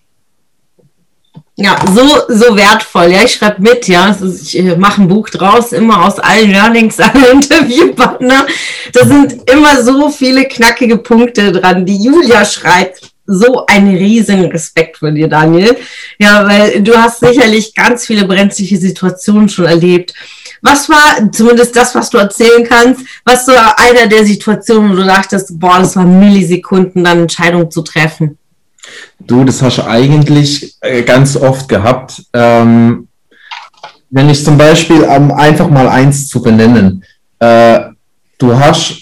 Ja, 1.60 1.76
so, 1.92 2.06
so 2.28 2.56
wertvoll. 2.56 3.10
Ja, 3.10 3.24
ich 3.24 3.34
schreibe 3.34 3.60
mit, 3.60 3.88
ja. 3.88 4.16
Ich 4.22 4.56
äh, 4.56 4.76
mache 4.76 5.02
ein 5.02 5.08
Buch 5.08 5.28
draus, 5.28 5.72
immer 5.72 6.06
aus 6.06 6.20
allen 6.20 6.52
Learnings, 6.52 7.00
alle 7.00 7.30
Interviewpartner. 7.32 8.46
Da 8.92 9.04
sind 9.04 9.50
immer 9.50 9.82
so 9.82 10.08
viele 10.08 10.44
knackige 10.44 10.98
Punkte 10.98 11.50
dran. 11.50 11.84
Die 11.84 12.00
Julia 12.00 12.44
schreibt, 12.44 13.10
so 13.26 13.66
einen 13.66 13.94
riesen 13.94 14.46
Respekt 14.46 14.98
von 14.98 15.14
dir, 15.16 15.28
Daniel. 15.28 15.76
Ja, 16.18 16.46
weil 16.46 16.80
du 16.80 16.96
hast 16.96 17.20
sicherlich 17.20 17.74
ganz 17.74 18.06
viele 18.06 18.24
brenzliche 18.24 18.78
Situationen 18.78 19.48
schon 19.48 19.66
erlebt. 19.66 20.14
Was 20.62 20.88
war, 20.88 21.30
zumindest 21.32 21.74
das, 21.76 21.94
was 21.94 22.08
du 22.08 22.18
erzählen 22.18 22.64
kannst, 22.64 23.02
was 23.24 23.46
so 23.46 23.52
einer 23.52 24.06
der 24.06 24.24
Situationen, 24.24 24.92
wo 24.92 24.96
du 24.96 25.04
dachtest, 25.04 25.58
boah, 25.58 25.80
das 25.80 25.96
waren 25.96 26.18
Millisekunden, 26.20 27.04
dann 27.04 27.22
Entscheidung 27.22 27.70
zu 27.70 27.82
treffen? 27.82 28.38
Du, 29.28 29.44
das 29.44 29.62
hast 29.62 29.78
du 29.78 29.87
eigentlich 29.87 30.75
äh, 30.80 31.02
ganz 31.02 31.37
oft 31.37 31.68
gehabt. 31.68 32.25
Ähm, 32.32 33.08
wenn 34.11 34.30
ich 34.30 34.42
zum 34.42 34.56
Beispiel, 34.56 35.02
um 35.02 35.30
einfach 35.30 35.68
mal 35.68 35.87
eins 35.87 36.28
zu 36.28 36.42
benennen, 36.42 37.04
äh, 37.38 37.80
du 38.38 38.58
hast 38.58 38.94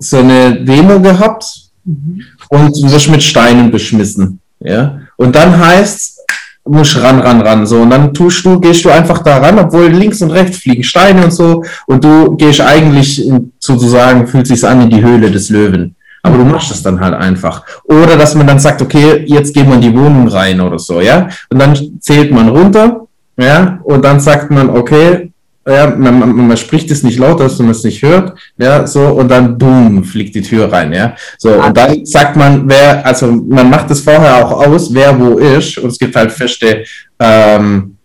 so 0.00 0.18
eine 0.18 0.64
Demo 0.64 1.00
gehabt 1.00 1.44
und 1.84 2.76
du 2.76 2.90
wirst 2.90 3.08
mit 3.08 3.22
Steinen 3.22 3.70
beschmissen. 3.70 4.40
Ja? 4.58 5.00
Und 5.16 5.36
dann 5.36 5.56
heißt 5.56 6.18
musst 6.64 7.00
ran, 7.00 7.20
ran, 7.20 7.40
ran. 7.40 7.66
So, 7.66 7.82
und 7.82 7.90
dann 7.90 8.14
tust 8.14 8.44
du, 8.44 8.60
gehst 8.60 8.84
du 8.84 8.90
einfach 8.90 9.22
da 9.22 9.38
ran, 9.38 9.58
obwohl 9.58 9.88
links 9.88 10.22
und 10.22 10.30
rechts 10.30 10.58
fliegen 10.58 10.84
Steine 10.84 11.24
und 11.24 11.32
so, 11.32 11.64
und 11.86 12.04
du 12.04 12.36
gehst 12.36 12.60
eigentlich 12.60 13.28
sozusagen, 13.58 14.26
fühlt 14.26 14.46
sich 14.46 14.64
an 14.64 14.82
in 14.82 14.90
die 14.90 15.02
Höhle 15.02 15.30
des 15.30 15.48
Löwen. 15.50 15.96
Aber 16.22 16.38
du 16.38 16.44
machst 16.44 16.70
es 16.70 16.82
dann 16.82 17.00
halt 17.00 17.14
einfach. 17.14 17.64
Oder 17.84 18.16
dass 18.16 18.34
man 18.34 18.46
dann 18.46 18.60
sagt, 18.60 18.80
okay, 18.80 19.24
jetzt 19.26 19.54
gehen 19.54 19.66
wir 19.66 19.74
in 19.74 19.80
die 19.80 19.94
Wohnung 19.94 20.28
rein 20.28 20.60
oder 20.60 20.78
so, 20.78 21.00
ja. 21.00 21.28
Und 21.50 21.58
dann 21.58 21.76
zählt 22.00 22.30
man 22.30 22.48
runter, 22.48 23.06
ja, 23.36 23.80
und 23.82 24.04
dann 24.04 24.20
sagt 24.20 24.50
man, 24.50 24.70
okay, 24.70 25.32
ja, 25.66 25.86
man, 25.86 26.18
man, 26.18 26.48
man 26.48 26.56
spricht 26.56 26.90
es 26.90 27.02
nicht 27.02 27.18
laut, 27.18 27.40
dass 27.40 27.58
man 27.58 27.70
es 27.70 27.84
nicht 27.84 28.02
hört, 28.02 28.36
ja, 28.58 28.86
so, 28.86 29.00
und 29.00 29.28
dann 29.28 29.58
boom, 29.58 30.02
fliegt 30.04 30.34
die 30.34 30.42
Tür 30.42 30.72
rein, 30.72 30.92
ja. 30.92 31.14
So, 31.38 31.50
und 31.52 31.76
dann 31.76 32.04
sagt 32.04 32.36
man, 32.36 32.68
wer, 32.68 33.04
also 33.06 33.26
man 33.30 33.70
macht 33.70 33.90
es 33.90 34.00
vorher 34.00 34.44
auch 34.44 34.66
aus, 34.66 34.92
wer 34.92 35.18
wo 35.18 35.38
ist, 35.38 35.78
und 35.78 35.90
es 35.90 35.98
gibt 35.98 36.14
halt 36.16 36.32
feste, 36.32 36.84
ähm, 37.18 37.96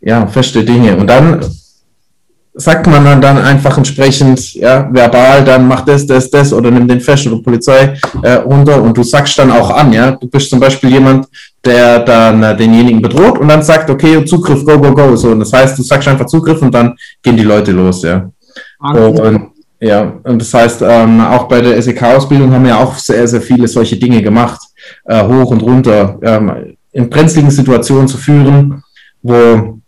ja, 0.00 0.26
feste 0.26 0.64
Dinge. 0.64 0.96
Und 0.96 1.08
dann 1.08 1.44
sagt 2.54 2.86
man 2.86 3.20
dann, 3.20 3.38
einfach 3.38 3.78
entsprechend, 3.78 4.54
ja, 4.54 4.88
verbal, 4.92 5.42
dann 5.44 5.66
mach 5.66 5.82
das, 5.82 6.06
das, 6.06 6.30
das 6.30 6.52
oder 6.52 6.70
nimm 6.70 6.86
den 6.86 7.00
fest 7.00 7.26
oder 7.26 7.42
Polizei 7.42 7.94
äh, 8.22 8.34
runter 8.34 8.82
und 8.82 8.96
du 8.96 9.02
sagst 9.02 9.38
dann 9.38 9.50
auch 9.50 9.70
an, 9.70 9.92
ja, 9.92 10.10
du 10.12 10.28
bist 10.28 10.50
zum 10.50 10.60
Beispiel 10.60 10.90
jemand, 10.90 11.26
der 11.64 12.00
dann 12.00 12.42
äh, 12.42 12.54
denjenigen 12.54 13.00
bedroht 13.00 13.38
und 13.38 13.48
dann 13.48 13.62
sagt, 13.62 13.88
okay, 13.88 14.22
Zugriff, 14.24 14.64
go, 14.66 14.78
go, 14.78 14.92
go, 14.92 15.16
so, 15.16 15.30
und 15.30 15.40
das 15.40 15.52
heißt, 15.52 15.78
du 15.78 15.82
sagst 15.82 16.08
einfach 16.08 16.26
Zugriff 16.26 16.60
und 16.60 16.74
dann 16.74 16.94
gehen 17.22 17.36
die 17.36 17.42
Leute 17.42 17.72
los, 17.72 18.02
ja. 18.02 18.30
Und, 18.80 19.52
ja, 19.80 20.12
und 20.22 20.40
das 20.40 20.52
heißt, 20.52 20.82
ähm, 20.82 21.20
auch 21.20 21.48
bei 21.48 21.60
der 21.60 21.80
SEK-Ausbildung 21.80 22.52
haben 22.52 22.64
wir 22.64 22.78
auch 22.78 22.96
sehr, 22.96 23.26
sehr 23.26 23.40
viele 23.40 23.66
solche 23.66 23.96
Dinge 23.96 24.22
gemacht, 24.22 24.60
äh, 25.06 25.24
hoch 25.24 25.50
und 25.50 25.62
runter, 25.62 26.18
ähm, 26.22 26.76
in 26.92 27.08
brenzligen 27.08 27.50
Situationen 27.50 28.06
zu 28.06 28.18
führen, 28.18 28.82
wo 29.22 29.78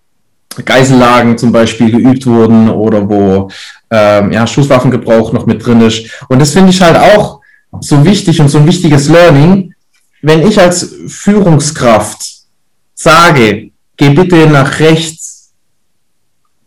Geisellagen 0.65 1.39
zum 1.39 1.53
Beispiel 1.53 1.91
geübt 1.91 2.27
wurden 2.27 2.71
oder 2.71 3.09
wo 3.09 3.51
ähm, 3.91 4.33
ja, 4.33 4.47
Schusswaffengebrauch 4.47 5.33
noch 5.33 5.47
mit 5.47 5.65
drin 5.65 5.81
ist. 5.81 6.11
Und 6.29 6.41
das 6.41 6.51
finde 6.51 6.71
ich 6.71 6.81
halt 6.81 6.97
auch 6.97 7.41
so 7.81 8.05
wichtig 8.05 8.41
und 8.41 8.49
so 8.49 8.59
ein 8.59 8.67
wichtiges 8.67 9.09
Learning. 9.09 9.75
Wenn 10.23 10.47
ich 10.47 10.61
als 10.61 10.95
Führungskraft 11.07 12.25
sage, 12.95 13.71
geh 13.97 14.11
bitte 14.11 14.47
nach 14.47 14.81
rechts, 14.81 15.24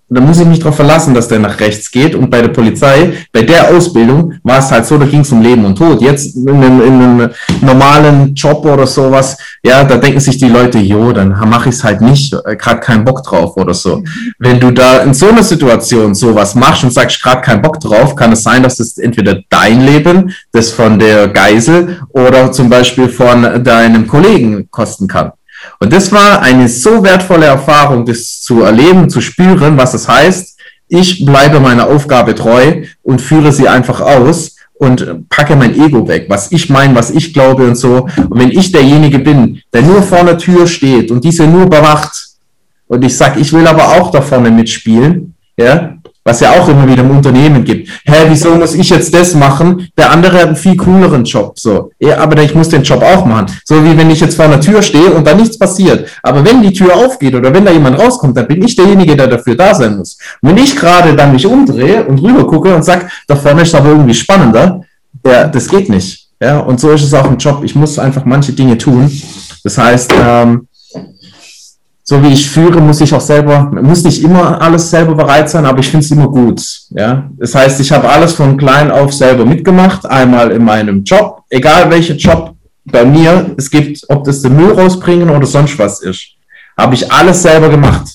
dann 0.10 0.26
muss 0.26 0.40
ich 0.40 0.46
mich 0.46 0.60
darauf 0.60 0.76
verlassen, 0.76 1.14
dass 1.14 1.28
der 1.28 1.40
nach 1.40 1.60
rechts 1.60 1.92
geht. 1.92 2.16
Und 2.16 2.30
bei 2.30 2.42
der 2.42 2.50
Polizei, 2.50 3.14
bei 3.34 3.42
der 3.42 3.70
Ausbildung, 3.76 4.34
war 4.44 4.60
es 4.60 4.72
halt 4.72 4.86
so, 4.86 4.98
da 4.98 5.06
ging 5.06 5.20
es 5.20 5.32
um 5.32 5.42
Leben 5.42 5.66
und 5.66 5.78
Tod. 5.78 6.02
Jetzt 6.02 6.36
in 6.36 6.50
einem, 6.50 6.82
in 6.82 7.02
einem 7.02 7.30
normalen 7.62 8.34
Job 8.34 8.66
oder 8.66 8.88
sowas, 8.88 9.38
ja, 9.64 9.84
da 9.84 9.98
denken 9.98 10.20
sich 10.20 10.38
die 10.38 10.48
Leute, 10.48 10.78
jo, 10.80 11.12
dann 11.12 11.30
mache 11.50 11.70
ich 11.70 11.76
es 11.76 11.84
halt 11.84 12.00
nicht, 12.00 12.32
gerade 12.32 12.80
keinen 12.80 13.04
Bock 13.04 13.24
drauf 13.24 13.58
oder 13.58 13.74
so. 13.74 14.02
Wenn 14.40 14.60
du 14.60 14.72
da 14.72 15.00
in 15.00 15.14
so 15.14 15.28
einer 15.28 15.44
Situation 15.44 16.16
sowas 16.16 16.56
machst 16.56 16.86
und 16.86 16.94
sagst, 16.94 17.22
gerade 17.22 17.42
keinen 17.42 17.62
Bock 17.62 17.80
drauf, 17.80 18.16
kann 18.16 18.32
es 18.32 18.44
sein, 18.44 18.64
dass 18.64 18.80
es 18.80 18.98
entweder 18.98 19.42
dein 19.50 19.82
Leben, 19.82 20.34
das 20.54 20.72
von 20.72 21.00
der 21.00 21.28
Geisel 21.28 22.00
oder 22.10 22.52
zum 22.52 22.70
Beispiel 22.70 23.10
von 23.10 23.64
deinem 23.64 24.08
Kollegen 24.08 24.70
kosten 24.72 25.08
kann. 25.08 25.34
Und 25.79 25.93
das 25.93 26.12
war 26.12 26.41
eine 26.41 26.67
so 26.67 27.03
wertvolle 27.03 27.45
Erfahrung, 27.45 28.05
das 28.05 28.41
zu 28.41 28.63
erleben, 28.63 29.09
zu 29.09 29.21
spüren, 29.21 29.77
was 29.77 29.93
es 29.93 30.07
heißt. 30.07 30.57
Ich 30.88 31.25
bleibe 31.25 31.59
meiner 31.59 31.88
Aufgabe 31.88 32.33
treu 32.33 32.83
und 33.03 33.21
führe 33.21 33.51
sie 33.51 33.67
einfach 33.67 34.01
aus 34.01 34.55
und 34.79 35.27
packe 35.29 35.55
mein 35.55 35.75
Ego 35.79 36.07
weg, 36.07 36.27
was 36.29 36.51
ich 36.51 36.69
meine, 36.69 36.95
was 36.95 37.09
ich 37.09 37.33
glaube 37.33 37.67
und 37.67 37.75
so. 37.75 38.07
Und 38.29 38.39
wenn 38.39 38.51
ich 38.51 38.71
derjenige 38.71 39.19
bin, 39.19 39.62
der 39.74 39.81
nur 39.81 40.01
vor 40.01 40.24
der 40.24 40.38
Tür 40.38 40.67
steht 40.67 41.12
und 41.12 41.24
diese 41.24 41.47
nur 41.47 41.67
bewacht 41.69 42.27
und 42.88 43.03
ich 43.03 43.17
sag, 43.17 43.38
ich 43.38 43.51
will 43.51 43.67
aber 43.67 43.83
auch 43.83 44.12
da 44.12 44.21
vorne 44.21 44.51
mitspielen, 44.51 45.33
ja, 45.57 45.97
was 46.27 46.41
ja 46.41 46.51
auch 46.51 46.67
immer 46.67 46.86
wieder 46.86 47.03
im 47.03 47.12
Unternehmen 47.12 47.63
gibt. 47.63 47.89
Hä, 48.03 48.25
wieso 48.27 48.53
muss 48.55 48.75
ich 48.75 48.89
jetzt 48.89 49.13
das 49.13 49.34
machen? 49.34 49.88
Der 49.98 50.12
andere 50.12 50.39
hat 50.39 50.48
einen 50.48 50.55
viel 50.57 50.75
cooleren 50.75 51.24
Job, 51.24 51.57
so. 51.57 51.91
Ja, 52.00 52.17
aber 52.17 52.43
ich 52.43 52.53
muss 52.53 52.67
den 52.67 52.84
Job 52.84 53.01
auch 53.01 53.25
machen. 53.25 53.48
So 53.63 53.84
wie 53.86 53.98
wenn 53.98 54.10
ich 54.10 54.19
jetzt 54.19 54.36
vor 54.36 54.43
einer 54.43 54.60
Tür 54.60 54.81
stehe 54.81 55.10
und 55.12 55.25
da 55.25 55.34
nichts 55.34 55.57
passiert. 55.57 56.10
Aber 56.22 56.43
wenn 56.43 56.62
die 56.62 56.74
Tür 56.74 56.98
aufgeht 56.98 57.34
oder 57.34 57.53
wenn 57.53 57.63
da 57.63 57.72
jemand 57.72 57.98
rauskommt, 57.98 58.36
dann 58.36 58.46
bin 58.46 58.62
ich 58.62 58.75
derjenige, 58.75 59.15
der 59.15 59.27
dafür 59.27 59.55
da 59.55 59.74
sein 59.74 59.98
muss. 59.98 60.17
Und 60.41 60.50
wenn 60.50 60.57
ich 60.57 60.75
gerade 60.75 61.15
dann 61.15 61.31
mich 61.31 61.46
umdrehe 61.46 62.03
und 62.05 62.22
rüber 62.22 62.46
gucke 62.46 62.75
und 62.75 62.84
sag, 62.84 63.10
da 63.27 63.38
vorne 63.38 63.62
ist 63.62 63.74
aber 63.74 63.89
irgendwie 63.89 64.13
spannender, 64.13 64.81
ja, 65.25 65.48
das 65.48 65.69
geht 65.69 65.88
nicht. 65.88 66.27
Ja, 66.41 66.60
und 66.60 66.79
so 66.79 66.91
ist 66.91 67.03
es 67.03 67.13
auch 67.13 67.25
im 67.25 67.38
Job. 67.38 67.62
Ich 67.63 67.74
muss 67.74 67.98
einfach 67.98 68.25
manche 68.25 68.51
Dinge 68.51 68.77
tun. 68.77 69.10
Das 69.63 69.77
heißt, 69.77 70.13
ähm, 70.22 70.66
so 72.10 72.24
wie 72.24 72.32
ich 72.32 72.50
führe, 72.50 72.80
muss 72.80 73.02
ich 73.02 73.14
auch 73.14 73.20
selber, 73.20 73.70
muss 73.82 74.06
nicht 74.06 74.24
immer 74.24 74.62
alles 74.62 74.90
selber 74.90 75.14
bereit 75.14 75.50
sein, 75.50 75.66
aber 75.66 75.80
ich 75.80 75.90
finde 75.90 76.06
es 76.06 76.12
immer 76.12 76.30
gut. 76.30 76.62
Ja, 76.92 77.30
das 77.38 77.54
heißt, 77.54 77.82
ich 77.82 77.92
habe 77.92 78.08
alles 78.08 78.32
von 78.32 78.56
klein 78.56 78.92
auf 78.92 79.14
selber 79.14 79.46
mitgemacht, 79.46 80.06
einmal 80.06 80.52
in 80.52 80.64
meinem 80.64 81.04
Job, 81.04 81.44
egal 81.50 81.92
welcher 81.92 82.16
Job 82.16 82.56
bei 82.86 83.04
mir 83.04 83.54
es 83.58 83.70
gibt, 83.70 84.06
ob 84.08 84.24
das 84.24 84.42
den 84.42 84.56
Müll 84.56 84.72
rausbringen 84.72 85.30
oder 85.30 85.46
sonst 85.46 85.78
was 85.78 86.02
ist, 86.02 86.28
habe 86.78 86.96
ich 86.96 87.12
alles 87.12 87.42
selber 87.42 87.68
gemacht. 87.68 88.08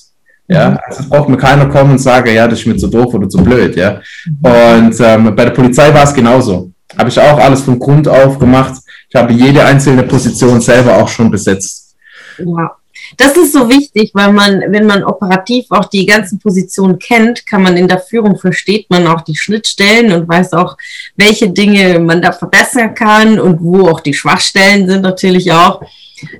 Ja, 0.49 0.81
also 0.87 1.01
es 1.01 1.09
braucht 1.11 1.29
mir 1.29 1.37
keiner 1.37 1.67
kommen 1.67 1.93
und 1.93 1.99
sagen, 1.99 2.35
ja, 2.35 2.49
das 2.49 2.61
ist 2.61 2.67
mir 2.67 2.77
zu 2.79 2.89
doof 2.89 3.13
oder 3.13 3.29
zu 3.29 3.45
blöd. 3.45 3.77
Ja, 3.77 4.01
und 4.43 4.99
ähm, 5.01 5.37
bei 5.37 5.45
der 5.45 5.53
Polizei 5.53 5.93
war 5.93 6.05
es 6.05 6.15
genauso. 6.15 6.71
Habe 6.97 7.11
ich 7.11 7.21
auch 7.21 7.39
alles 7.39 7.61
von 7.61 7.79
Grund 7.79 8.09
auf 8.09 8.39
gemacht. 8.39 8.73
Ich 9.11 9.15
habe 9.15 9.35
jede 9.35 9.63
einzelne 9.63 10.03
Position 10.05 10.63
selber 10.63 10.97
auch 10.97 11.09
schon 11.09 11.31
besetzt. 11.31 11.95
Ja, 12.39 12.73
das 13.17 13.37
ist 13.37 13.53
so 13.53 13.69
wichtig, 13.69 14.11
weil 14.15 14.33
man, 14.33 14.61
wenn 14.69 14.87
man 14.87 15.05
operativ 15.05 15.67
auch 15.71 15.87
die 15.87 16.07
ganzen 16.07 16.39
Positionen 16.39 16.99
kennt, 16.99 17.47
kann 17.47 17.63
man 17.63 17.77
in 17.77 17.89
der 17.89 18.01
Führung 18.01 18.39
versteht 18.39 18.89
man 18.91 19.07
auch 19.07 19.23
die 19.23 19.37
Schnittstellen 19.37 20.13
und 20.13 20.29
weiß 20.29 20.53
auch, 20.55 20.77
welche 21.17 21.51
Dinge 21.51 21.99
man 21.99 22.23
da 22.23 22.33
verbessern 22.33 22.95
kann 22.95 23.39
und 23.39 23.61
wo 23.63 23.89
auch 23.89 24.01
die 24.01 24.15
Schwachstellen 24.15 24.89
sind 24.89 25.03
natürlich 25.03 25.53
auch. 25.53 25.83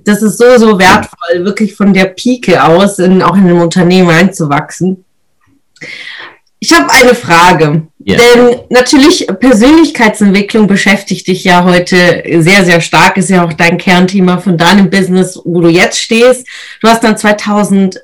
Das 0.05 0.23
ist 0.23 0.39
so, 0.39 0.57
so 0.59 0.79
wertvoll, 0.79 1.45
wirklich 1.45 1.75
von 1.75 1.93
der 1.93 2.07
Pike 2.07 2.63
aus 2.63 2.99
in, 2.99 3.23
auch 3.23 3.35
in 3.35 3.45
einem 3.45 3.61
Unternehmen 3.61 4.09
reinzuwachsen. 4.09 5.05
Ich 6.63 6.73
habe 6.73 6.93
eine 6.93 7.17
Frage. 7.17 7.89
Yeah. 8.07 8.19
Denn 8.19 8.61
natürlich 8.71 9.27
Persönlichkeitsentwicklung 9.27 10.69
beschäftigt 10.69 11.27
dich 11.27 11.43
ja 11.43 11.65
heute 11.65 12.23
sehr, 12.39 12.65
sehr 12.65 12.81
stark. 12.81 13.17
Ist 13.17 13.31
ja 13.31 13.45
auch 13.45 13.53
dein 13.53 13.79
Kernthema 13.79 14.39
von 14.39 14.57
deinem 14.57 14.89
Business, 14.89 15.41
wo 15.45 15.61
du 15.61 15.69
jetzt 15.69 16.01
stehst. 16.01 16.47
Du 16.81 16.87
hast 16.87 17.03
dann 17.03 17.19
2018 17.19 18.01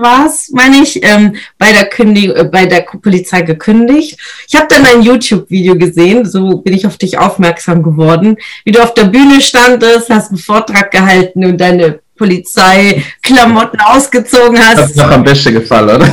war 0.00 0.24
es, 0.24 0.50
meine 0.54 0.78
ich, 0.78 1.04
ähm, 1.04 1.36
bei, 1.58 1.72
der 1.72 1.84
Kündig 1.84 2.34
äh, 2.34 2.44
bei 2.44 2.64
der 2.64 2.86
Polizei 3.02 3.42
gekündigt. 3.42 4.18
Ich 4.48 4.56
habe 4.56 4.66
dann 4.70 4.86
ein 4.86 5.02
YouTube-Video 5.02 5.76
gesehen, 5.76 6.24
so 6.24 6.62
bin 6.62 6.72
ich 6.72 6.86
auf 6.86 6.96
dich 6.96 7.18
aufmerksam 7.18 7.82
geworden, 7.82 8.38
wie 8.64 8.72
du 8.72 8.82
auf 8.82 8.94
der 8.94 9.04
Bühne 9.04 9.42
standest, 9.42 10.08
hast 10.08 10.30
einen 10.30 10.38
Vortrag 10.38 10.90
gehalten 10.90 11.44
und 11.44 11.60
deine 11.60 12.00
Polizeiklamotten 12.16 13.80
ausgezogen 13.80 14.58
hast. 14.58 14.78
Das 14.78 14.90
ist 14.90 14.96
noch 14.96 15.10
am 15.10 15.24
besten 15.24 15.54
gefallen, 15.54 15.96
oder? 15.96 16.06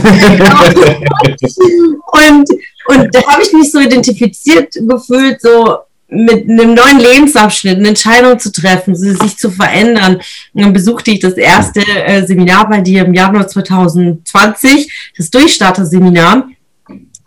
und, 2.12 2.50
und 2.88 3.16
da 3.16 3.24
habe 3.28 3.44
ich 3.44 3.54
mich 3.54 3.72
so 3.72 3.80
identifiziert 3.80 4.74
gefühlt, 4.74 5.42
so 5.42 5.78
mit 6.12 6.50
einem 6.50 6.74
neuen 6.74 7.00
Lebensabschnitt 7.00 7.78
eine 7.78 7.88
Entscheidung 7.90 8.38
zu 8.38 8.52
treffen, 8.52 8.96
sich 8.96 9.38
zu 9.38 9.50
verändern. 9.50 10.16
Und 10.54 10.62
dann 10.62 10.74
besuchte 10.74 11.12
ich 11.12 11.20
das 11.20 11.36
erste 11.36 11.82
äh, 11.82 12.26
Seminar 12.26 12.68
bei 12.70 12.82
dir 12.82 13.06
im 13.06 13.14
Januar 13.14 13.48
2020, 13.48 15.14
das 15.18 15.30
Durchstarter-Seminar 15.30 16.50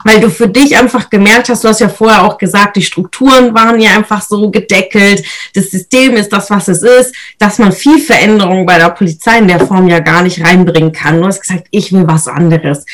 weil 0.04 0.20
du 0.20 0.30
für 0.30 0.48
dich 0.48 0.76
einfach 0.78 1.10
gemerkt 1.10 1.48
hast, 1.48 1.64
du 1.64 1.68
hast 1.68 1.80
ja 1.80 1.88
vorher 1.88 2.22
auch 2.24 2.38
gesagt, 2.38 2.76
die 2.76 2.82
Strukturen 2.82 3.54
waren 3.54 3.80
ja 3.80 3.90
einfach 3.96 4.22
so 4.22 4.50
gedeckelt, 4.50 5.24
das 5.54 5.70
System 5.70 6.16
ist 6.16 6.32
das, 6.32 6.50
was 6.50 6.68
es 6.68 6.82
ist, 6.82 7.14
dass 7.38 7.58
man 7.58 7.72
viel 7.72 7.98
Veränderung 7.98 8.66
bei 8.66 8.78
der 8.78 8.90
Polizei 8.90 9.38
in 9.38 9.48
der 9.48 9.60
Form 9.60 9.88
ja 9.88 9.98
gar 9.98 10.22
nicht 10.22 10.44
reinbringen 10.44 10.92
kann. 10.92 11.20
Du 11.20 11.26
hast 11.26 11.40
gesagt, 11.40 11.66
ich 11.70 11.92
will 11.92 12.06
was 12.06 12.28
anderes. 12.28 12.84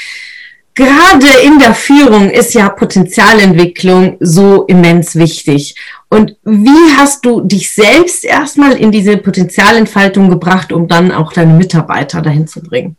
Gerade 0.74 1.26
in 1.44 1.58
der 1.58 1.74
Führung 1.74 2.30
ist 2.30 2.54
ja 2.54 2.68
Potenzialentwicklung 2.68 4.16
so 4.20 4.64
immens 4.64 5.16
wichtig. 5.16 5.74
Und 6.08 6.36
wie 6.44 6.96
hast 6.96 7.24
du 7.24 7.40
dich 7.40 7.72
selbst 7.72 8.24
erstmal 8.24 8.72
in 8.72 8.90
diese 8.90 9.16
Potenzialentfaltung 9.16 10.30
gebracht, 10.30 10.72
um 10.72 10.88
dann 10.88 11.12
auch 11.12 11.32
deine 11.32 11.54
Mitarbeiter 11.54 12.22
dahin 12.22 12.46
zu 12.46 12.62
bringen? 12.62 12.96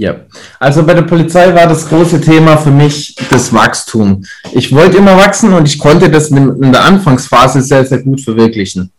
Ja, 0.00 0.14
also 0.58 0.82
bei 0.82 0.94
der 0.94 1.02
Polizei 1.02 1.54
war 1.54 1.66
das 1.66 1.86
große 1.86 2.22
Thema 2.22 2.56
für 2.56 2.70
mich 2.70 3.14
das 3.28 3.52
Wachstum. 3.52 4.24
Ich 4.52 4.74
wollte 4.74 4.96
immer 4.96 5.14
wachsen 5.18 5.52
und 5.52 5.68
ich 5.68 5.78
konnte 5.78 6.08
das 6.08 6.30
in 6.30 6.72
der 6.72 6.86
Anfangsphase 6.86 7.60
sehr, 7.60 7.84
sehr 7.84 7.98
gut 7.98 8.22
verwirklichen, 8.22 8.90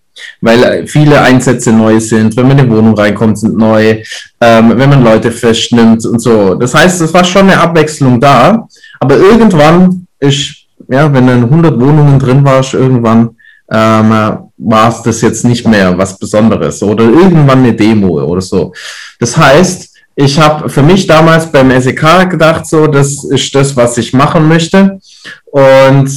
weil 0.42 0.86
viele 0.86 1.20
Einsätze 1.20 1.72
neu 1.72 2.00
sind, 2.00 2.38
wenn 2.38 2.48
man 2.48 2.60
in 2.60 2.66
eine 2.66 2.78
Wohnung 2.78 2.94
reinkommt, 2.94 3.40
sind 3.40 3.58
neu, 3.58 4.04
ähm, 4.40 4.74
wenn 4.78 4.90
man 4.92 5.04
Leute 5.04 5.32
festnimmt 5.32 6.06
und 6.06 6.20
so. 6.20 6.54
Das 6.54 6.76
heißt, 6.76 7.02
es 7.02 7.12
war 7.12 7.24
schon 7.24 7.50
eine 7.50 7.60
Abwechslung 7.60 8.20
da, 8.20 8.68
aber 9.00 9.18
irgendwann 9.18 10.06
ist, 10.20 10.54
ja, 10.88 11.12
wenn 11.12 11.26
dann 11.26 11.46
100 11.46 11.80
Wohnungen 11.80 12.20
drin 12.20 12.46
warst, 12.46 12.76
irgendwann 12.76 13.32
ähm, 13.72 14.12
war 14.56 14.90
es 14.90 15.02
das 15.02 15.22
jetzt 15.22 15.46
nicht 15.46 15.66
mehr 15.66 15.98
was 15.98 16.20
Besonderes 16.20 16.84
oder 16.84 17.06
irgendwann 17.06 17.64
eine 17.64 17.74
Demo 17.74 18.22
oder 18.24 18.42
so. 18.42 18.72
Das 19.20 19.36
heißt, 19.36 19.91
ich 20.24 20.40
habe 20.40 20.70
für 20.70 20.84
mich 20.84 21.08
damals 21.08 21.52
beim 21.52 21.72
SEK 21.80 22.30
gedacht, 22.30 22.66
so, 22.66 22.88
das 22.88 23.24
ist 23.24 23.54
das, 23.56 23.76
was 23.76 23.98
ich 23.98 24.14
machen 24.14 24.48
möchte. 24.48 25.00
Und 25.46 26.10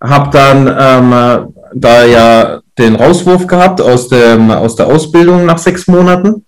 habe 0.00 0.30
dann 0.30 0.66
ähm, 0.66 1.54
da 1.74 2.04
ja 2.04 2.60
den 2.78 2.96
Rauswurf 2.96 3.46
gehabt 3.46 3.80
aus, 3.80 4.08
dem, 4.08 4.50
aus 4.50 4.76
der 4.76 4.86
Ausbildung 4.86 5.46
nach 5.46 5.58
sechs 5.58 5.86
Monaten. 5.86 6.44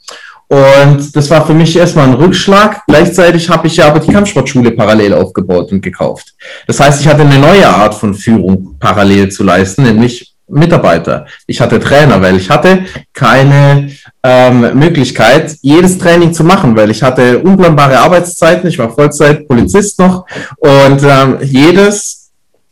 Und 0.49 1.17
das 1.17 1.31
war 1.31 1.47
für 1.47 1.55
mich 1.55 1.77
erstmal 1.77 2.09
ein 2.09 2.15
Rückschlag. 2.15 2.83
Gleichzeitig 2.87 3.49
habe 3.49 3.67
ich 3.67 3.77
ja 3.77 3.87
aber 3.87 4.01
die 4.01 4.13
Kampfsportschule 4.13 4.73
parallel 4.73 5.15
aufgebaut 5.15 5.73
und 5.73 5.81
gekauft. 5.81 6.35
Das 6.67 6.81
heißt, 6.81 7.01
ich 7.01 7.09
hatte 7.09 7.23
eine 7.23 7.39
neue 7.39 7.67
Art 7.67 7.95
von 7.95 8.15
Führung 8.15 8.77
parallel 8.79 9.31
zu 9.31 9.43
leisten, 9.43 9.85
nämlich 9.85 10.35
Mitarbeiter. 10.49 11.27
Ich 11.47 11.61
hatte 11.61 11.81
Trainer, 11.81 12.21
weil 12.21 12.37
ich 12.37 12.51
hatte 12.51 12.85
keine 13.13 13.91
ähm, 14.27 14.79
Möglichkeit, 14.79 15.55
jedes 15.61 15.99
Training 15.99 16.33
zu 16.33 16.45
machen, 16.45 16.75
weil 16.75 16.91
ich 16.91 17.03
hatte 17.03 17.41
unplanbare 17.41 17.99
Arbeitszeiten. 17.99 18.69
Ich 18.69 18.79
war 18.79 18.91
Vollzeit 18.91 19.47
Polizist 19.47 19.99
noch 19.99 20.25
und 20.57 21.03
ähm, 21.03 21.37
jedes 21.43 22.31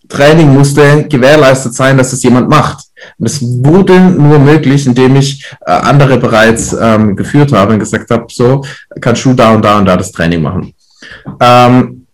Training 0.09 0.53
musste 0.53 1.07
gewährleistet 1.09 1.75
sein, 1.75 1.99
dass 1.99 2.13
es 2.15 2.23
jemand 2.23 2.49
macht. 2.49 2.85
Und 3.19 3.27
es 3.27 3.43
wurde 3.43 4.01
nur 4.01 4.39
möglich, 4.39 4.87
indem 4.87 5.17
ich 5.17 5.45
äh, 5.67 5.73
andere 5.73 6.17
bereits 6.17 6.73
ähm, 6.73 7.17
geführt 7.17 7.53
habe 7.53 7.75
und 7.75 7.81
gesagt 7.81 8.11
habe, 8.11 8.27
so 8.31 8.65
kannst 9.01 9.25
du 9.25 9.35
da 9.35 9.53
und 9.53 9.63
da 9.63 9.79
und 9.79 9.85
da 9.85 9.97
das 9.97 10.11
Training 10.11 10.41
machen. 10.41 10.73
Ähm, 11.39 12.07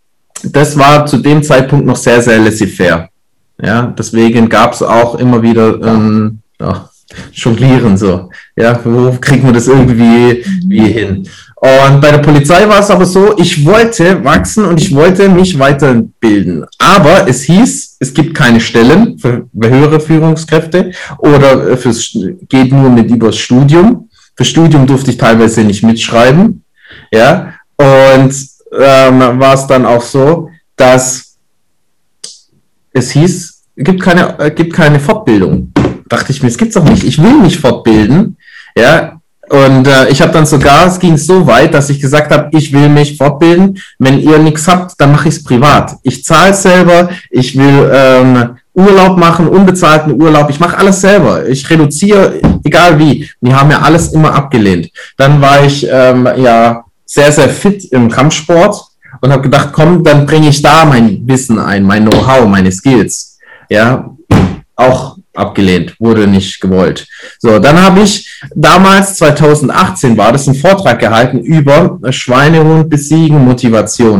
das 0.43 0.77
war 0.77 1.07
zu 1.07 1.19
dem 1.19 1.43
Zeitpunkt 1.43 1.87
noch 1.87 1.97
sehr, 1.97 2.21
sehr 2.23 2.39
laissez-faire. 2.39 3.09
Ja, 3.61 3.95
deswegen 3.99 4.49
gab 4.49 4.73
es 4.73 4.83
auch 4.83 5.17
immer 5.17 5.43
wieder 5.43 5.81
ähm, 5.83 6.41
ja, 6.61 6.89
Jonglieren 7.33 7.97
so. 7.97 8.31
Ja, 8.57 8.79
wo 8.85 9.13
kriegt 9.21 9.45
man 9.45 9.55
das 9.55 9.67
irgendwie 9.67 10.45
wie 10.67 10.93
hin? 10.93 11.29
Und 11.61 12.01
bei 12.01 12.13
der 12.13 12.19
Polizei 12.19 12.69
war 12.69 12.79
es 12.79 12.91
aber 12.91 13.05
so, 13.05 13.37
ich 13.37 13.65
wollte 13.65 14.23
wachsen 14.25 14.65
und 14.65 14.81
ich 14.81 14.95
wollte 14.95 15.29
mich 15.29 15.59
weiterbilden. 15.59 16.65
Aber 16.79 17.27
es 17.27 17.43
hieß, 17.43 17.97
es 17.99 18.15
gibt 18.15 18.35
keine 18.35 18.61
Stellen 18.61 19.19
für 19.19 19.49
höhere 19.61 19.99
Führungskräfte 19.99 20.93
oder 21.19 21.77
fürs 21.77 22.17
geht 22.49 22.71
nur 22.73 22.91
mit 22.91 23.11
übers 23.11 23.37
Studium. 23.37 24.09
Für 24.37 24.45
Studium 24.45 24.87
durfte 24.87 25.11
ich 25.11 25.17
teilweise 25.17 25.63
nicht 25.63 25.83
mitschreiben. 25.83 26.63
Ja, 27.11 27.55
und 27.77 28.33
ähm, 28.73 29.41
war 29.41 29.55
es 29.55 29.67
dann 29.67 29.85
auch 29.85 30.03
so, 30.03 30.51
dass 30.77 31.37
es 32.93 33.11
hieß, 33.11 33.63
gibt 33.77 34.01
keine, 34.01 34.39
äh, 34.39 34.51
gibt 34.51 34.75
keine 34.75 35.01
Fortbildung. 35.01 35.73
Dachte 36.09 36.33
ich 36.33 36.43
mir, 36.43 36.49
es 36.49 36.59
gibt's 36.59 36.75
doch 36.75 36.85
nicht. 36.85 37.05
Ich 37.05 37.23
will 37.23 37.35
mich 37.35 37.59
fortbilden. 37.59 38.37
Ja, 38.77 39.19
und 39.49 39.87
äh, 39.87 40.09
ich 40.09 40.21
habe 40.21 40.33
dann 40.33 40.45
sogar, 40.45 40.87
es 40.87 40.99
ging 40.99 41.17
so 41.17 41.47
weit, 41.47 41.73
dass 41.73 41.89
ich 41.89 42.01
gesagt 42.01 42.33
habe, 42.33 42.49
ich 42.53 42.73
will 42.73 42.89
mich 42.89 43.17
fortbilden. 43.17 43.79
Wenn 43.99 44.21
ihr 44.21 44.39
nichts 44.39 44.69
habt, 44.69 44.95
dann 44.99 45.13
mache 45.13 45.29
ich 45.29 45.37
es 45.37 45.45
privat. 45.45 45.97
Ich 46.03 46.23
zahle 46.23 46.53
selber, 46.53 47.09
ich 47.31 47.57
will 47.57 47.91
ähm, 47.93 48.57
Urlaub 48.75 49.17
machen, 49.17 49.49
unbezahlten 49.49 50.21
Urlaub, 50.21 50.51
ich 50.51 50.61
mache 50.61 50.77
alles 50.77 51.01
selber. 51.01 51.49
Ich 51.49 51.69
reduziere, 51.69 52.41
egal 52.63 52.99
wie. 52.99 53.29
Wir 53.41 53.59
haben 53.59 53.71
ja 53.71 53.81
alles 53.81 54.13
immer 54.13 54.35
abgelehnt. 54.35 54.91
Dann 55.17 55.41
war 55.41 55.65
ich 55.65 55.87
ähm, 55.91 56.29
ja 56.37 56.85
sehr, 57.07 57.33
sehr 57.33 57.49
fit 57.49 57.85
im 57.87 58.11
Kampfsport 58.11 58.85
und 59.23 59.33
habe 59.33 59.43
gedacht, 59.43 59.71
komm, 59.73 60.05
dann 60.05 60.27
bringe 60.27 60.51
ich 60.51 60.61
da 60.61 60.85
mein 60.85 61.27
Wissen 61.27 61.59
ein, 61.59 61.85
mein 61.85 62.09
Know-how, 62.09 62.47
meine 62.47 62.71
Skills. 62.71 63.39
Ja, 63.71 64.15
auch 64.77 65.18
abgelehnt, 65.39 65.95
wurde 65.99 66.27
nicht 66.27 66.61
gewollt. 66.61 67.07
So, 67.39 67.59
dann 67.59 67.81
habe 67.81 68.01
ich 68.01 68.29
damals, 68.55 69.17
2018 69.17 70.17
war 70.17 70.33
das, 70.33 70.49
einen 70.49 70.57
Vortrag 70.57 70.99
gehalten 70.99 71.41
über 71.41 71.99
Schweinehund 72.11 72.89
besiegen, 72.91 73.45
Motivation. 73.45 74.19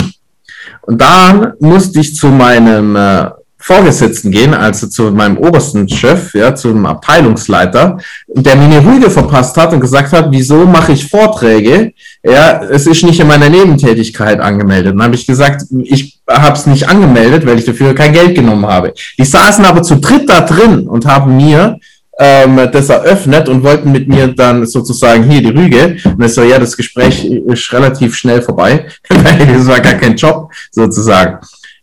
Und 0.83 1.01
dann 1.01 1.53
musste 1.61 2.01
ich 2.01 2.15
zu 2.15 2.29
meinem 2.29 2.97
äh, 2.97 3.31
Vorgesetzten 3.69 4.31
gehen, 4.31 4.55
also 4.55 4.87
zu 4.87 5.11
meinem 5.11 5.37
obersten 5.37 5.87
Chef, 5.91 6.33
ja, 6.33 6.55
zum 6.55 6.87
Abteilungsleiter, 6.87 7.99
der 8.27 8.57
mir 8.57 8.65
eine 8.65 8.83
Rüge 8.83 9.11
verpasst 9.11 9.59
hat 9.59 9.75
und 9.75 9.81
gesagt 9.81 10.11
hat, 10.13 10.29
wieso 10.31 10.65
mache 10.65 10.93
ich 10.93 11.07
Vorträge? 11.07 11.93
Ja, 12.25 12.63
es 12.63 12.87
ist 12.87 13.05
nicht 13.05 13.21
in 13.21 13.27
meiner 13.27 13.51
Nebentätigkeit 13.51 14.41
angemeldet. 14.41 14.95
dann 14.95 15.03
habe 15.03 15.17
ich 15.17 15.27
gesagt, 15.27 15.67
ich 15.83 16.19
habe 16.27 16.57
es 16.57 16.65
nicht 16.65 16.89
angemeldet, 16.89 17.45
weil 17.45 17.59
ich 17.59 17.67
dafür 17.67 17.95
kein 17.95 18.15
Geld 18.15 18.35
genommen 18.35 18.65
habe. 18.65 18.95
Die 19.19 19.25
saßen 19.27 19.67
aber 19.67 19.83
zu 19.83 19.97
dritt 19.97 20.31
da 20.31 20.41
drin 20.41 20.89
und 20.89 21.05
haben 21.05 21.37
mir 21.37 21.79
ähm, 22.19 22.71
das 22.73 22.89
eröffnet 22.89 23.51
und 23.51 23.63
wollten 23.65 23.93
mit 23.93 24.09
mir 24.09 24.29
dann 24.29 24.65
sozusagen 24.65 25.25
hier 25.25 25.43
die 25.43 25.51
Rüge. 25.51 25.99
Und 26.05 26.25
ich 26.25 26.33
so, 26.33 26.43
ja, 26.43 26.59
das 26.59 26.75
Gespräch 26.75 27.23
ist 27.23 27.71
relativ 27.75 28.17
schnell 28.17 28.41
vorbei, 28.41 28.87
das 29.09 29.67
war 29.67 29.81
gar 29.81 29.95
kein 29.95 30.17
Job 30.17 30.51
sozusagen. 30.71 31.39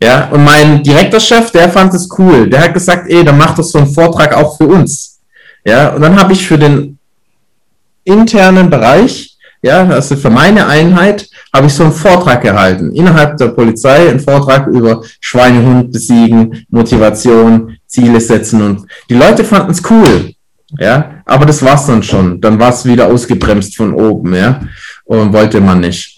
Ja, 0.05 0.29
und 0.29 0.43
mein 0.43 0.83
Direktorchef, 0.83 1.49
der 1.49 1.67
fand 1.67 1.91
es 1.95 2.07
cool. 2.19 2.47
Der 2.47 2.61
hat 2.61 2.75
gesagt, 2.75 3.09
ey, 3.09 3.23
dann 3.23 3.39
macht 3.39 3.57
das 3.57 3.71
so 3.71 3.79
einen 3.79 3.91
Vortrag 3.91 4.35
auch 4.35 4.55
für 4.55 4.67
uns. 4.67 5.19
Ja, 5.65 5.89
und 5.95 6.01
dann 6.03 6.19
habe 6.19 6.33
ich 6.33 6.45
für 6.47 6.59
den 6.59 6.99
internen 8.03 8.69
Bereich, 8.69 9.35
ja, 9.63 9.83
also 9.87 10.15
für 10.15 10.29
meine 10.29 10.67
Einheit, 10.67 11.27
habe 11.51 11.65
ich 11.65 11.73
so 11.73 11.85
einen 11.85 11.91
Vortrag 11.91 12.43
gehalten. 12.43 12.91
Innerhalb 12.93 13.37
der 13.37 13.47
Polizei 13.47 14.07
einen 14.07 14.19
Vortrag 14.19 14.67
über 14.67 15.01
Schweinehund 15.19 15.91
besiegen, 15.91 16.67
Motivation, 16.69 17.75
Ziele 17.87 18.21
setzen 18.21 18.61
und 18.61 18.85
die 19.09 19.15
Leute 19.15 19.43
fanden 19.43 19.71
es 19.71 19.81
cool. 19.89 20.33
Ja, 20.77 21.23
aber 21.25 21.47
das 21.47 21.63
war's 21.63 21.87
dann 21.87 22.03
schon. 22.03 22.39
Dann 22.39 22.59
war 22.59 22.69
es 22.69 22.85
wieder 22.85 23.07
ausgebremst 23.07 23.75
von 23.75 23.91
oben, 23.91 24.35
ja, 24.35 24.61
und 25.05 25.33
wollte 25.33 25.59
man 25.59 25.79
nicht. 25.79 26.15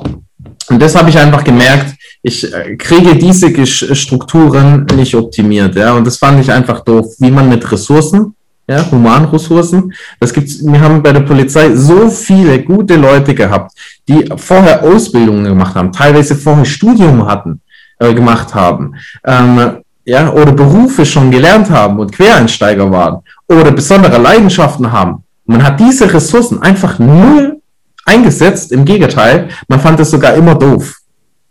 Und 0.69 0.81
das 0.81 0.93
habe 0.93 1.09
ich 1.09 1.17
einfach 1.17 1.45
gemerkt, 1.45 1.96
ich 2.27 2.53
äh, 2.53 2.75
kriege 2.75 3.15
diese 3.15 3.65
Strukturen 3.65 4.85
nicht 4.95 5.15
optimiert, 5.15 5.75
ja, 5.75 5.93
und 5.93 6.05
das 6.05 6.17
fand 6.17 6.41
ich 6.41 6.51
einfach 6.51 6.81
doof, 6.81 7.05
wie 7.19 7.31
man 7.31 7.47
mit 7.49 7.71
Ressourcen, 7.71 8.35
ja, 8.69 8.85
Humanressourcen, 8.91 9.93
das 10.19 10.33
gibt's, 10.33 10.65
wir 10.65 10.81
haben 10.81 11.01
bei 11.01 11.13
der 11.13 11.21
Polizei 11.21 11.73
so 11.73 12.09
viele 12.09 12.61
gute 12.63 12.97
Leute 12.97 13.33
gehabt, 13.33 13.71
die 14.07 14.29
vorher 14.35 14.83
Ausbildungen 14.83 15.45
gemacht 15.45 15.73
haben, 15.75 15.91
teilweise 15.91 16.35
vorher 16.35 16.65
Studium 16.65 17.25
hatten, 17.25 17.61
äh, 17.99 18.13
gemacht 18.13 18.53
haben, 18.53 18.93
ähm, 19.25 19.77
ja, 20.05 20.31
oder 20.31 20.51
Berufe 20.51 21.05
schon 21.05 21.31
gelernt 21.31 21.69
haben 21.69 21.99
und 21.99 22.11
Quereinsteiger 22.11 22.89
waren 22.91 23.19
oder 23.47 23.71
besondere 23.71 24.17
Leidenschaften 24.17 24.89
haben. 24.91 25.23
Man 25.45 25.63
hat 25.63 25.79
diese 25.79 26.13
Ressourcen 26.13 26.61
einfach 26.61 26.99
null 26.99 27.61
eingesetzt. 28.05 28.71
Im 28.71 28.85
Gegenteil, 28.85 29.49
man 29.67 29.79
fand 29.79 29.99
es 29.99 30.11
sogar 30.11 30.33
immer 30.35 30.55
doof. 30.55 30.95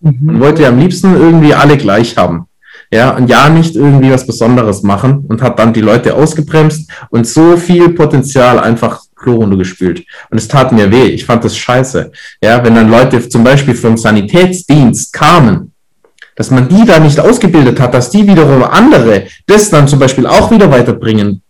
Mhm. 0.00 0.18
Man 0.20 0.40
wollte 0.40 0.62
ja 0.62 0.68
am 0.68 0.78
liebsten 0.78 1.14
irgendwie 1.14 1.54
alle 1.54 1.76
gleich 1.76 2.16
haben. 2.16 2.46
Ja, 2.92 3.16
und 3.16 3.28
ja 3.28 3.48
nicht 3.48 3.74
irgendwie 3.74 4.12
was 4.12 4.26
Besonderes 4.26 4.82
machen 4.82 5.24
und 5.28 5.42
hat 5.42 5.59
dann 5.59 5.72
die 5.72 5.80
Leute 5.80 6.14
ausgebremst 6.14 6.88
und 7.11 7.26
so 7.26 7.56
viel 7.56 7.88
Potenzial 7.90 8.61
einfach 8.61 9.00
Chlorrunde 9.16 9.56
gespült. 9.56 10.04
Und 10.30 10.38
es 10.38 10.46
tat 10.46 10.70
mir 10.70 10.90
weh. 10.92 11.06
Ich 11.06 11.24
fand 11.24 11.42
das 11.44 11.56
scheiße. 11.56 12.12
Ja, 12.40 12.62
wenn 12.62 12.76
dann 12.76 12.90
Leute 12.90 13.28
zum 13.28 13.42
Beispiel 13.42 13.74
vom 13.74 13.96
Sanitätsdienst 13.96 15.12
kamen, 15.12 15.72
dass 16.37 16.50
man 16.50 16.68
die 16.68 16.85
da 16.85 17.00
nicht 17.00 17.18
ausgebildet 17.18 17.80
hat, 17.80 17.94
dass 17.94 18.11
die 18.11 18.26
wiederum 18.26 18.62
andere 18.62 19.26
das 19.46 19.70
dann 19.70 19.88
zum 19.88 19.98
Beispiel 19.98 20.26
auch 20.26 20.50
wieder 20.50 20.70
weiterbringen, 20.70 21.42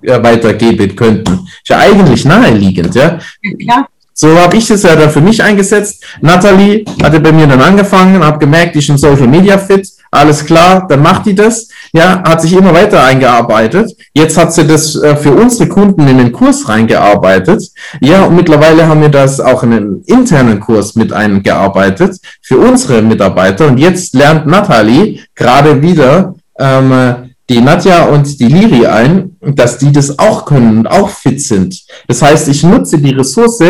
äh, 0.00 0.22
weitergeben 0.22 0.96
könnten. 0.96 1.32
Ist 1.34 1.68
ja 1.68 1.78
eigentlich 1.78 2.24
naheliegend, 2.24 2.94
ja. 2.94 3.18
ja 3.58 3.86
so 4.20 4.36
habe 4.36 4.56
ich 4.56 4.68
es 4.68 4.82
ja 4.82 4.96
dann 4.96 5.10
für 5.10 5.20
mich 5.20 5.40
eingesetzt. 5.40 6.02
Natalie 6.20 6.84
hatte 7.00 7.20
bei 7.20 7.30
mir 7.30 7.46
dann 7.46 7.62
angefangen, 7.62 8.24
habe 8.24 8.38
gemerkt, 8.40 8.74
die 8.74 8.80
ist 8.80 8.88
in 8.88 8.98
Social 8.98 9.28
Media 9.28 9.56
fit. 9.56 9.88
Alles 10.10 10.44
klar, 10.44 10.88
dann 10.88 11.02
macht 11.02 11.26
die 11.26 11.36
das. 11.36 11.68
Ja, 11.92 12.24
hat 12.26 12.42
sich 12.42 12.52
immer 12.52 12.74
weiter 12.74 13.04
eingearbeitet. 13.04 13.92
Jetzt 14.14 14.36
hat 14.36 14.52
sie 14.52 14.66
das 14.66 14.96
äh, 14.96 15.14
für 15.14 15.30
unsere 15.30 15.68
Kunden 15.68 16.08
in 16.08 16.18
den 16.18 16.32
Kurs 16.32 16.68
reingearbeitet. 16.68 17.62
Ja, 18.00 18.24
und 18.24 18.34
mittlerweile 18.34 18.88
haben 18.88 19.02
wir 19.02 19.08
das 19.08 19.38
auch 19.38 19.62
in 19.62 19.72
einen 19.72 20.02
internen 20.06 20.58
Kurs 20.58 20.96
mit 20.96 21.12
eingearbeitet 21.12 22.18
für 22.42 22.58
unsere 22.58 23.02
Mitarbeiter. 23.02 23.68
Und 23.68 23.78
jetzt 23.78 24.14
lernt 24.14 24.48
Natalie 24.48 25.20
gerade 25.36 25.80
wieder 25.80 26.34
ähm, 26.58 27.28
die 27.48 27.60
Nadja 27.60 28.04
und 28.04 28.40
die 28.40 28.48
Liri 28.48 28.86
ein, 28.86 29.36
dass 29.40 29.78
die 29.78 29.90
das 29.92 30.18
auch 30.18 30.44
können 30.44 30.78
und 30.78 30.86
auch 30.86 31.08
fit 31.08 31.40
sind. 31.40 31.82
Das 32.06 32.20
heißt, 32.20 32.48
ich 32.48 32.62
nutze 32.62 32.98
die 32.98 33.12
Ressource 33.14 33.60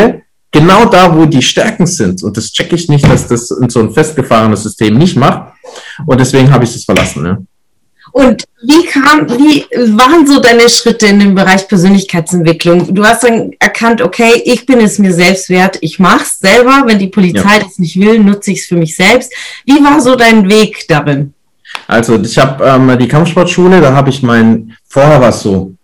genau 0.50 0.87
da, 0.87 1.14
wo 1.14 1.26
die 1.26 1.42
Stärken 1.42 1.87
sind. 1.87 2.22
Und 2.22 2.37
das 2.37 2.52
checke 2.52 2.74
ich 2.74 2.88
nicht, 2.88 3.08
dass 3.08 3.26
das 3.28 3.50
in 3.50 3.68
so 3.68 3.80
ein 3.80 3.92
festgefahrenes 3.92 4.62
System 4.62 4.96
nicht 4.98 5.16
macht. 5.16 5.52
Und 6.06 6.18
deswegen 6.20 6.50
habe 6.50 6.64
ich 6.64 6.72
das 6.72 6.84
verlassen. 6.84 7.22
Ne? 7.22 7.46
Und 8.12 8.44
wie 8.62 8.84
kam, 8.87 9.28
wie 9.28 9.66
waren 9.96 10.26
so 10.26 10.40
deine 10.40 10.68
Schritte 10.68 11.06
in 11.06 11.20
dem 11.20 11.34
Bereich 11.34 11.68
Persönlichkeitsentwicklung? 11.68 12.94
Du 12.94 13.04
hast 13.04 13.24
dann 13.24 13.52
erkannt, 13.58 14.00
okay, 14.00 14.42
ich 14.44 14.64
bin 14.64 14.80
es 14.80 14.98
mir 14.98 15.12
selbst 15.12 15.50
wert, 15.50 15.78
ich 15.82 15.98
mache 15.98 16.24
es 16.24 16.38
selber. 16.38 16.84
Wenn 16.87 16.98
die 16.98 17.08
Polizei 17.08 17.58
ja. 17.58 17.64
das 17.64 17.78
nicht 17.78 17.98
will, 18.00 18.18
nutze 18.18 18.52
ich 18.52 18.61
es 18.61 18.66
für 18.66 18.76
mich 18.76 18.96
selbst. 18.96 19.32
Wie 19.66 19.82
war 19.84 20.00
so 20.00 20.16
dein 20.16 20.48
Weg 20.48 20.87
darin? 20.88 21.34
Also 21.87 22.20
ich 22.20 22.38
habe 22.38 22.64
ähm, 22.64 22.98
die 22.98 23.08
Kampfsportschule, 23.08 23.80
da 23.80 23.92
habe 23.92 24.11
ich 24.11 24.22
mein, 24.22 24.74
vorher 24.88 25.20
war 25.20 25.28
es 25.28 25.40
so, 25.40 25.74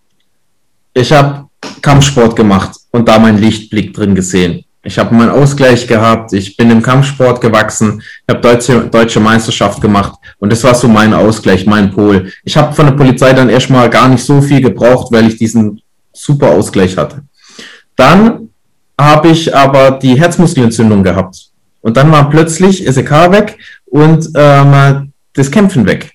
ich 0.93 1.11
habe 1.11 1.47
Kampfsport 1.81 2.35
gemacht 2.35 2.71
und 2.95 3.09
da 3.09 3.19
meinen 3.19 3.39
Lichtblick 3.39 3.93
drin 3.93 4.15
gesehen. 4.15 4.63
Ich 4.81 4.97
habe 4.97 5.13
meinen 5.13 5.31
Ausgleich 5.31 5.85
gehabt, 5.85 6.31
ich 6.31 6.55
bin 6.55 6.71
im 6.71 6.81
Kampfsport 6.81 7.41
gewachsen, 7.41 8.01
ich 8.01 8.33
habe 8.33 8.39
deutsche, 8.39 8.87
deutsche 8.89 9.19
Meisterschaft 9.19 9.81
gemacht 9.81 10.13
und 10.39 10.49
das 10.49 10.63
war 10.63 10.73
so 10.73 10.87
mein 10.87 11.13
Ausgleich, 11.13 11.65
mein 11.65 11.91
Pol. 11.91 12.31
Ich 12.45 12.55
habe 12.55 12.71
von 12.73 12.85
der 12.85 12.93
Polizei 12.93 13.33
dann 13.33 13.49
erstmal 13.49 13.89
gar 13.89 14.07
nicht 14.07 14.23
so 14.23 14.41
viel 14.41 14.61
gebraucht, 14.61 15.11
weil 15.11 15.27
ich 15.27 15.37
diesen 15.37 15.81
super 16.13 16.51
Ausgleich 16.51 16.95
hatte. 16.95 17.23
Dann 17.97 18.49
habe 18.99 19.27
ich 19.27 19.53
aber 19.53 19.91
die 19.91 20.17
Herzmuskelentzündung 20.17 21.03
gehabt. 21.03 21.49
Und 21.81 21.97
dann 21.97 22.09
war 22.13 22.29
plötzlich 22.29 22.85
SEK 22.87 23.11
weg 23.31 23.57
und 23.87 24.29
ähm, 24.35 25.11
das 25.33 25.51
Kämpfen 25.51 25.85
weg. 25.85 26.13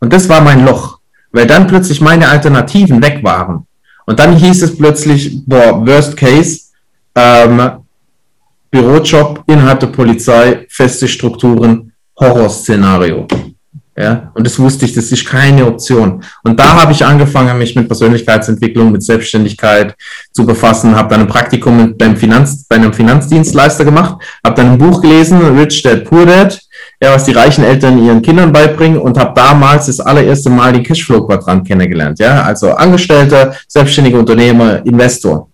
Und 0.00 0.10
das 0.12 0.26
war 0.28 0.40
mein 0.40 0.64
Loch, 0.64 1.00
weil 1.32 1.46
dann 1.46 1.66
plötzlich 1.66 2.00
meine 2.00 2.28
Alternativen 2.28 3.02
weg 3.02 3.22
waren. 3.22 3.67
Und 4.08 4.18
dann 4.18 4.34
hieß 4.34 4.62
es 4.62 4.74
plötzlich, 4.74 5.44
boah, 5.44 5.86
Worst 5.86 6.16
Case, 6.16 6.60
ähm, 7.14 7.60
Bürojob 8.70 9.44
innerhalb 9.46 9.80
der 9.80 9.88
Polizei, 9.88 10.64
feste 10.70 11.06
Strukturen, 11.06 11.92
Horrorszenario. 12.18 13.28
Ja, 13.94 14.32
und 14.32 14.46
das 14.46 14.58
wusste 14.58 14.86
ich, 14.86 14.94
das 14.94 15.12
ist 15.12 15.26
keine 15.26 15.66
Option. 15.66 16.24
Und 16.42 16.58
da 16.58 16.80
habe 16.80 16.92
ich 16.92 17.04
angefangen, 17.04 17.58
mich 17.58 17.76
mit 17.76 17.86
Persönlichkeitsentwicklung, 17.86 18.92
mit 18.92 19.02
Selbstständigkeit 19.02 19.94
zu 20.32 20.46
befassen, 20.46 20.96
habe 20.96 21.10
dann 21.10 21.20
ein 21.22 21.28
Praktikum 21.28 21.94
beim 21.98 22.16
Finanz, 22.16 22.64
bei 22.66 22.76
einem 22.76 22.94
Finanzdienstleister 22.94 23.84
gemacht, 23.84 24.22
habe 24.42 24.56
dann 24.56 24.72
ein 24.72 24.78
Buch 24.78 25.02
gelesen, 25.02 25.38
Rich 25.58 25.82
Dad 25.82 26.04
Poor 26.04 26.24
Dad, 26.24 26.58
ja, 27.00 27.14
was 27.14 27.24
die 27.24 27.32
reichen 27.32 27.64
Eltern 27.64 28.04
ihren 28.04 28.22
Kindern 28.22 28.52
beibringen 28.52 28.98
und 28.98 29.18
habe 29.18 29.32
damals 29.34 29.86
das 29.86 30.00
allererste 30.00 30.50
Mal 30.50 30.72
den 30.72 30.82
Cashflow-Quadrant 30.82 31.66
kennengelernt. 31.66 32.18
Ja, 32.18 32.42
also 32.42 32.72
Angestellter, 32.72 33.54
selbstständiger 33.68 34.18
Unternehmer, 34.18 34.84
Investor. 34.84 35.48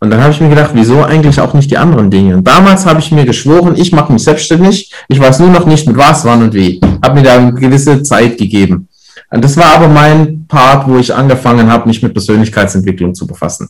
Und 0.00 0.10
dann 0.10 0.20
habe 0.20 0.32
ich 0.32 0.40
mir 0.40 0.48
gedacht, 0.48 0.72
wieso 0.74 1.04
eigentlich 1.04 1.40
auch 1.40 1.54
nicht 1.54 1.70
die 1.70 1.78
anderen 1.78 2.10
Dinge? 2.10 2.36
Und 2.36 2.46
damals 2.46 2.84
habe 2.84 2.98
ich 2.98 3.12
mir 3.12 3.24
geschworen, 3.24 3.76
ich 3.76 3.92
mache 3.92 4.12
mich 4.12 4.24
selbstständig. 4.24 4.92
Ich 5.08 5.20
weiß 5.20 5.38
nur 5.38 5.50
noch 5.50 5.64
nicht 5.64 5.86
mit 5.86 5.96
was, 5.96 6.24
wann 6.24 6.42
und 6.42 6.54
wie. 6.54 6.80
Habe 7.02 7.14
mir 7.14 7.22
da 7.22 7.36
eine 7.36 7.54
gewisse 7.54 8.02
Zeit 8.02 8.36
gegeben. 8.36 8.88
Und 9.30 9.44
das 9.44 9.56
war 9.56 9.76
aber 9.76 9.86
mein 9.88 10.46
Part, 10.48 10.88
wo 10.88 10.98
ich 10.98 11.14
angefangen 11.14 11.70
habe, 11.70 11.86
mich 11.86 12.02
mit 12.02 12.12
Persönlichkeitsentwicklung 12.12 13.14
zu 13.14 13.26
befassen. 13.26 13.68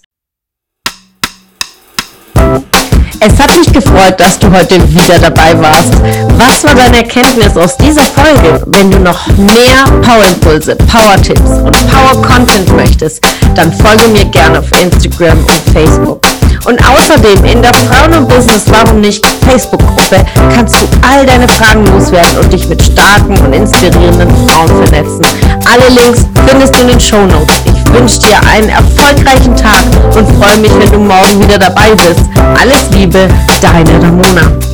Es 3.24 3.38
hat 3.38 3.56
mich 3.56 3.72
gefreut, 3.72 4.18
dass 4.18 4.36
du 4.36 4.50
heute 4.50 4.82
wieder 4.92 5.16
dabei 5.16 5.56
warst. 5.60 5.94
Was 6.38 6.64
war 6.64 6.74
deine 6.74 6.96
Erkenntnis 6.96 7.56
aus 7.56 7.76
dieser 7.76 8.02
Folge? 8.02 8.60
Wenn 8.66 8.90
du 8.90 8.98
noch 8.98 9.28
mehr 9.36 9.84
Power-Impulse, 10.02 10.74
Power-Tipps 10.74 11.50
und 11.62 11.88
Power-Content 11.88 12.74
möchtest, 12.74 13.22
dann 13.54 13.72
folge 13.72 14.08
mir 14.08 14.24
gerne 14.24 14.58
auf 14.58 14.66
Instagram 14.80 15.38
und 15.38 15.62
Facebook. 15.72 16.21
Und 16.64 16.80
außerdem 16.80 17.44
in 17.44 17.60
der 17.60 17.74
Frauen 17.74 18.12
und 18.14 18.28
Business 18.28 18.64
Warum 18.66 19.00
nicht 19.00 19.26
Facebook-Gruppe 19.48 20.24
kannst 20.54 20.76
du 20.76 20.86
all 21.10 21.26
deine 21.26 21.48
Fragen 21.48 21.84
loswerden 21.86 22.38
und 22.38 22.52
dich 22.52 22.68
mit 22.68 22.82
starken 22.82 23.36
und 23.38 23.52
inspirierenden 23.52 24.30
Frauen 24.48 24.68
vernetzen. 24.68 25.22
Alle 25.70 25.88
Links 25.88 26.26
findest 26.46 26.74
du 26.74 26.80
in 26.80 26.88
den 26.88 27.00
Show 27.00 27.26
Notes. 27.26 27.54
Ich 27.66 27.92
wünsche 27.92 28.20
dir 28.20 28.40
einen 28.52 28.68
erfolgreichen 28.68 29.56
Tag 29.56 29.84
und 30.14 30.42
freue 30.42 30.58
mich, 30.58 30.70
wenn 30.78 30.92
du 30.92 30.98
morgen 30.98 31.40
wieder 31.42 31.58
dabei 31.58 31.90
bist. 31.94 32.22
Alles 32.60 32.90
Liebe, 32.90 33.28
deine 33.60 34.02
Ramona. 34.02 34.71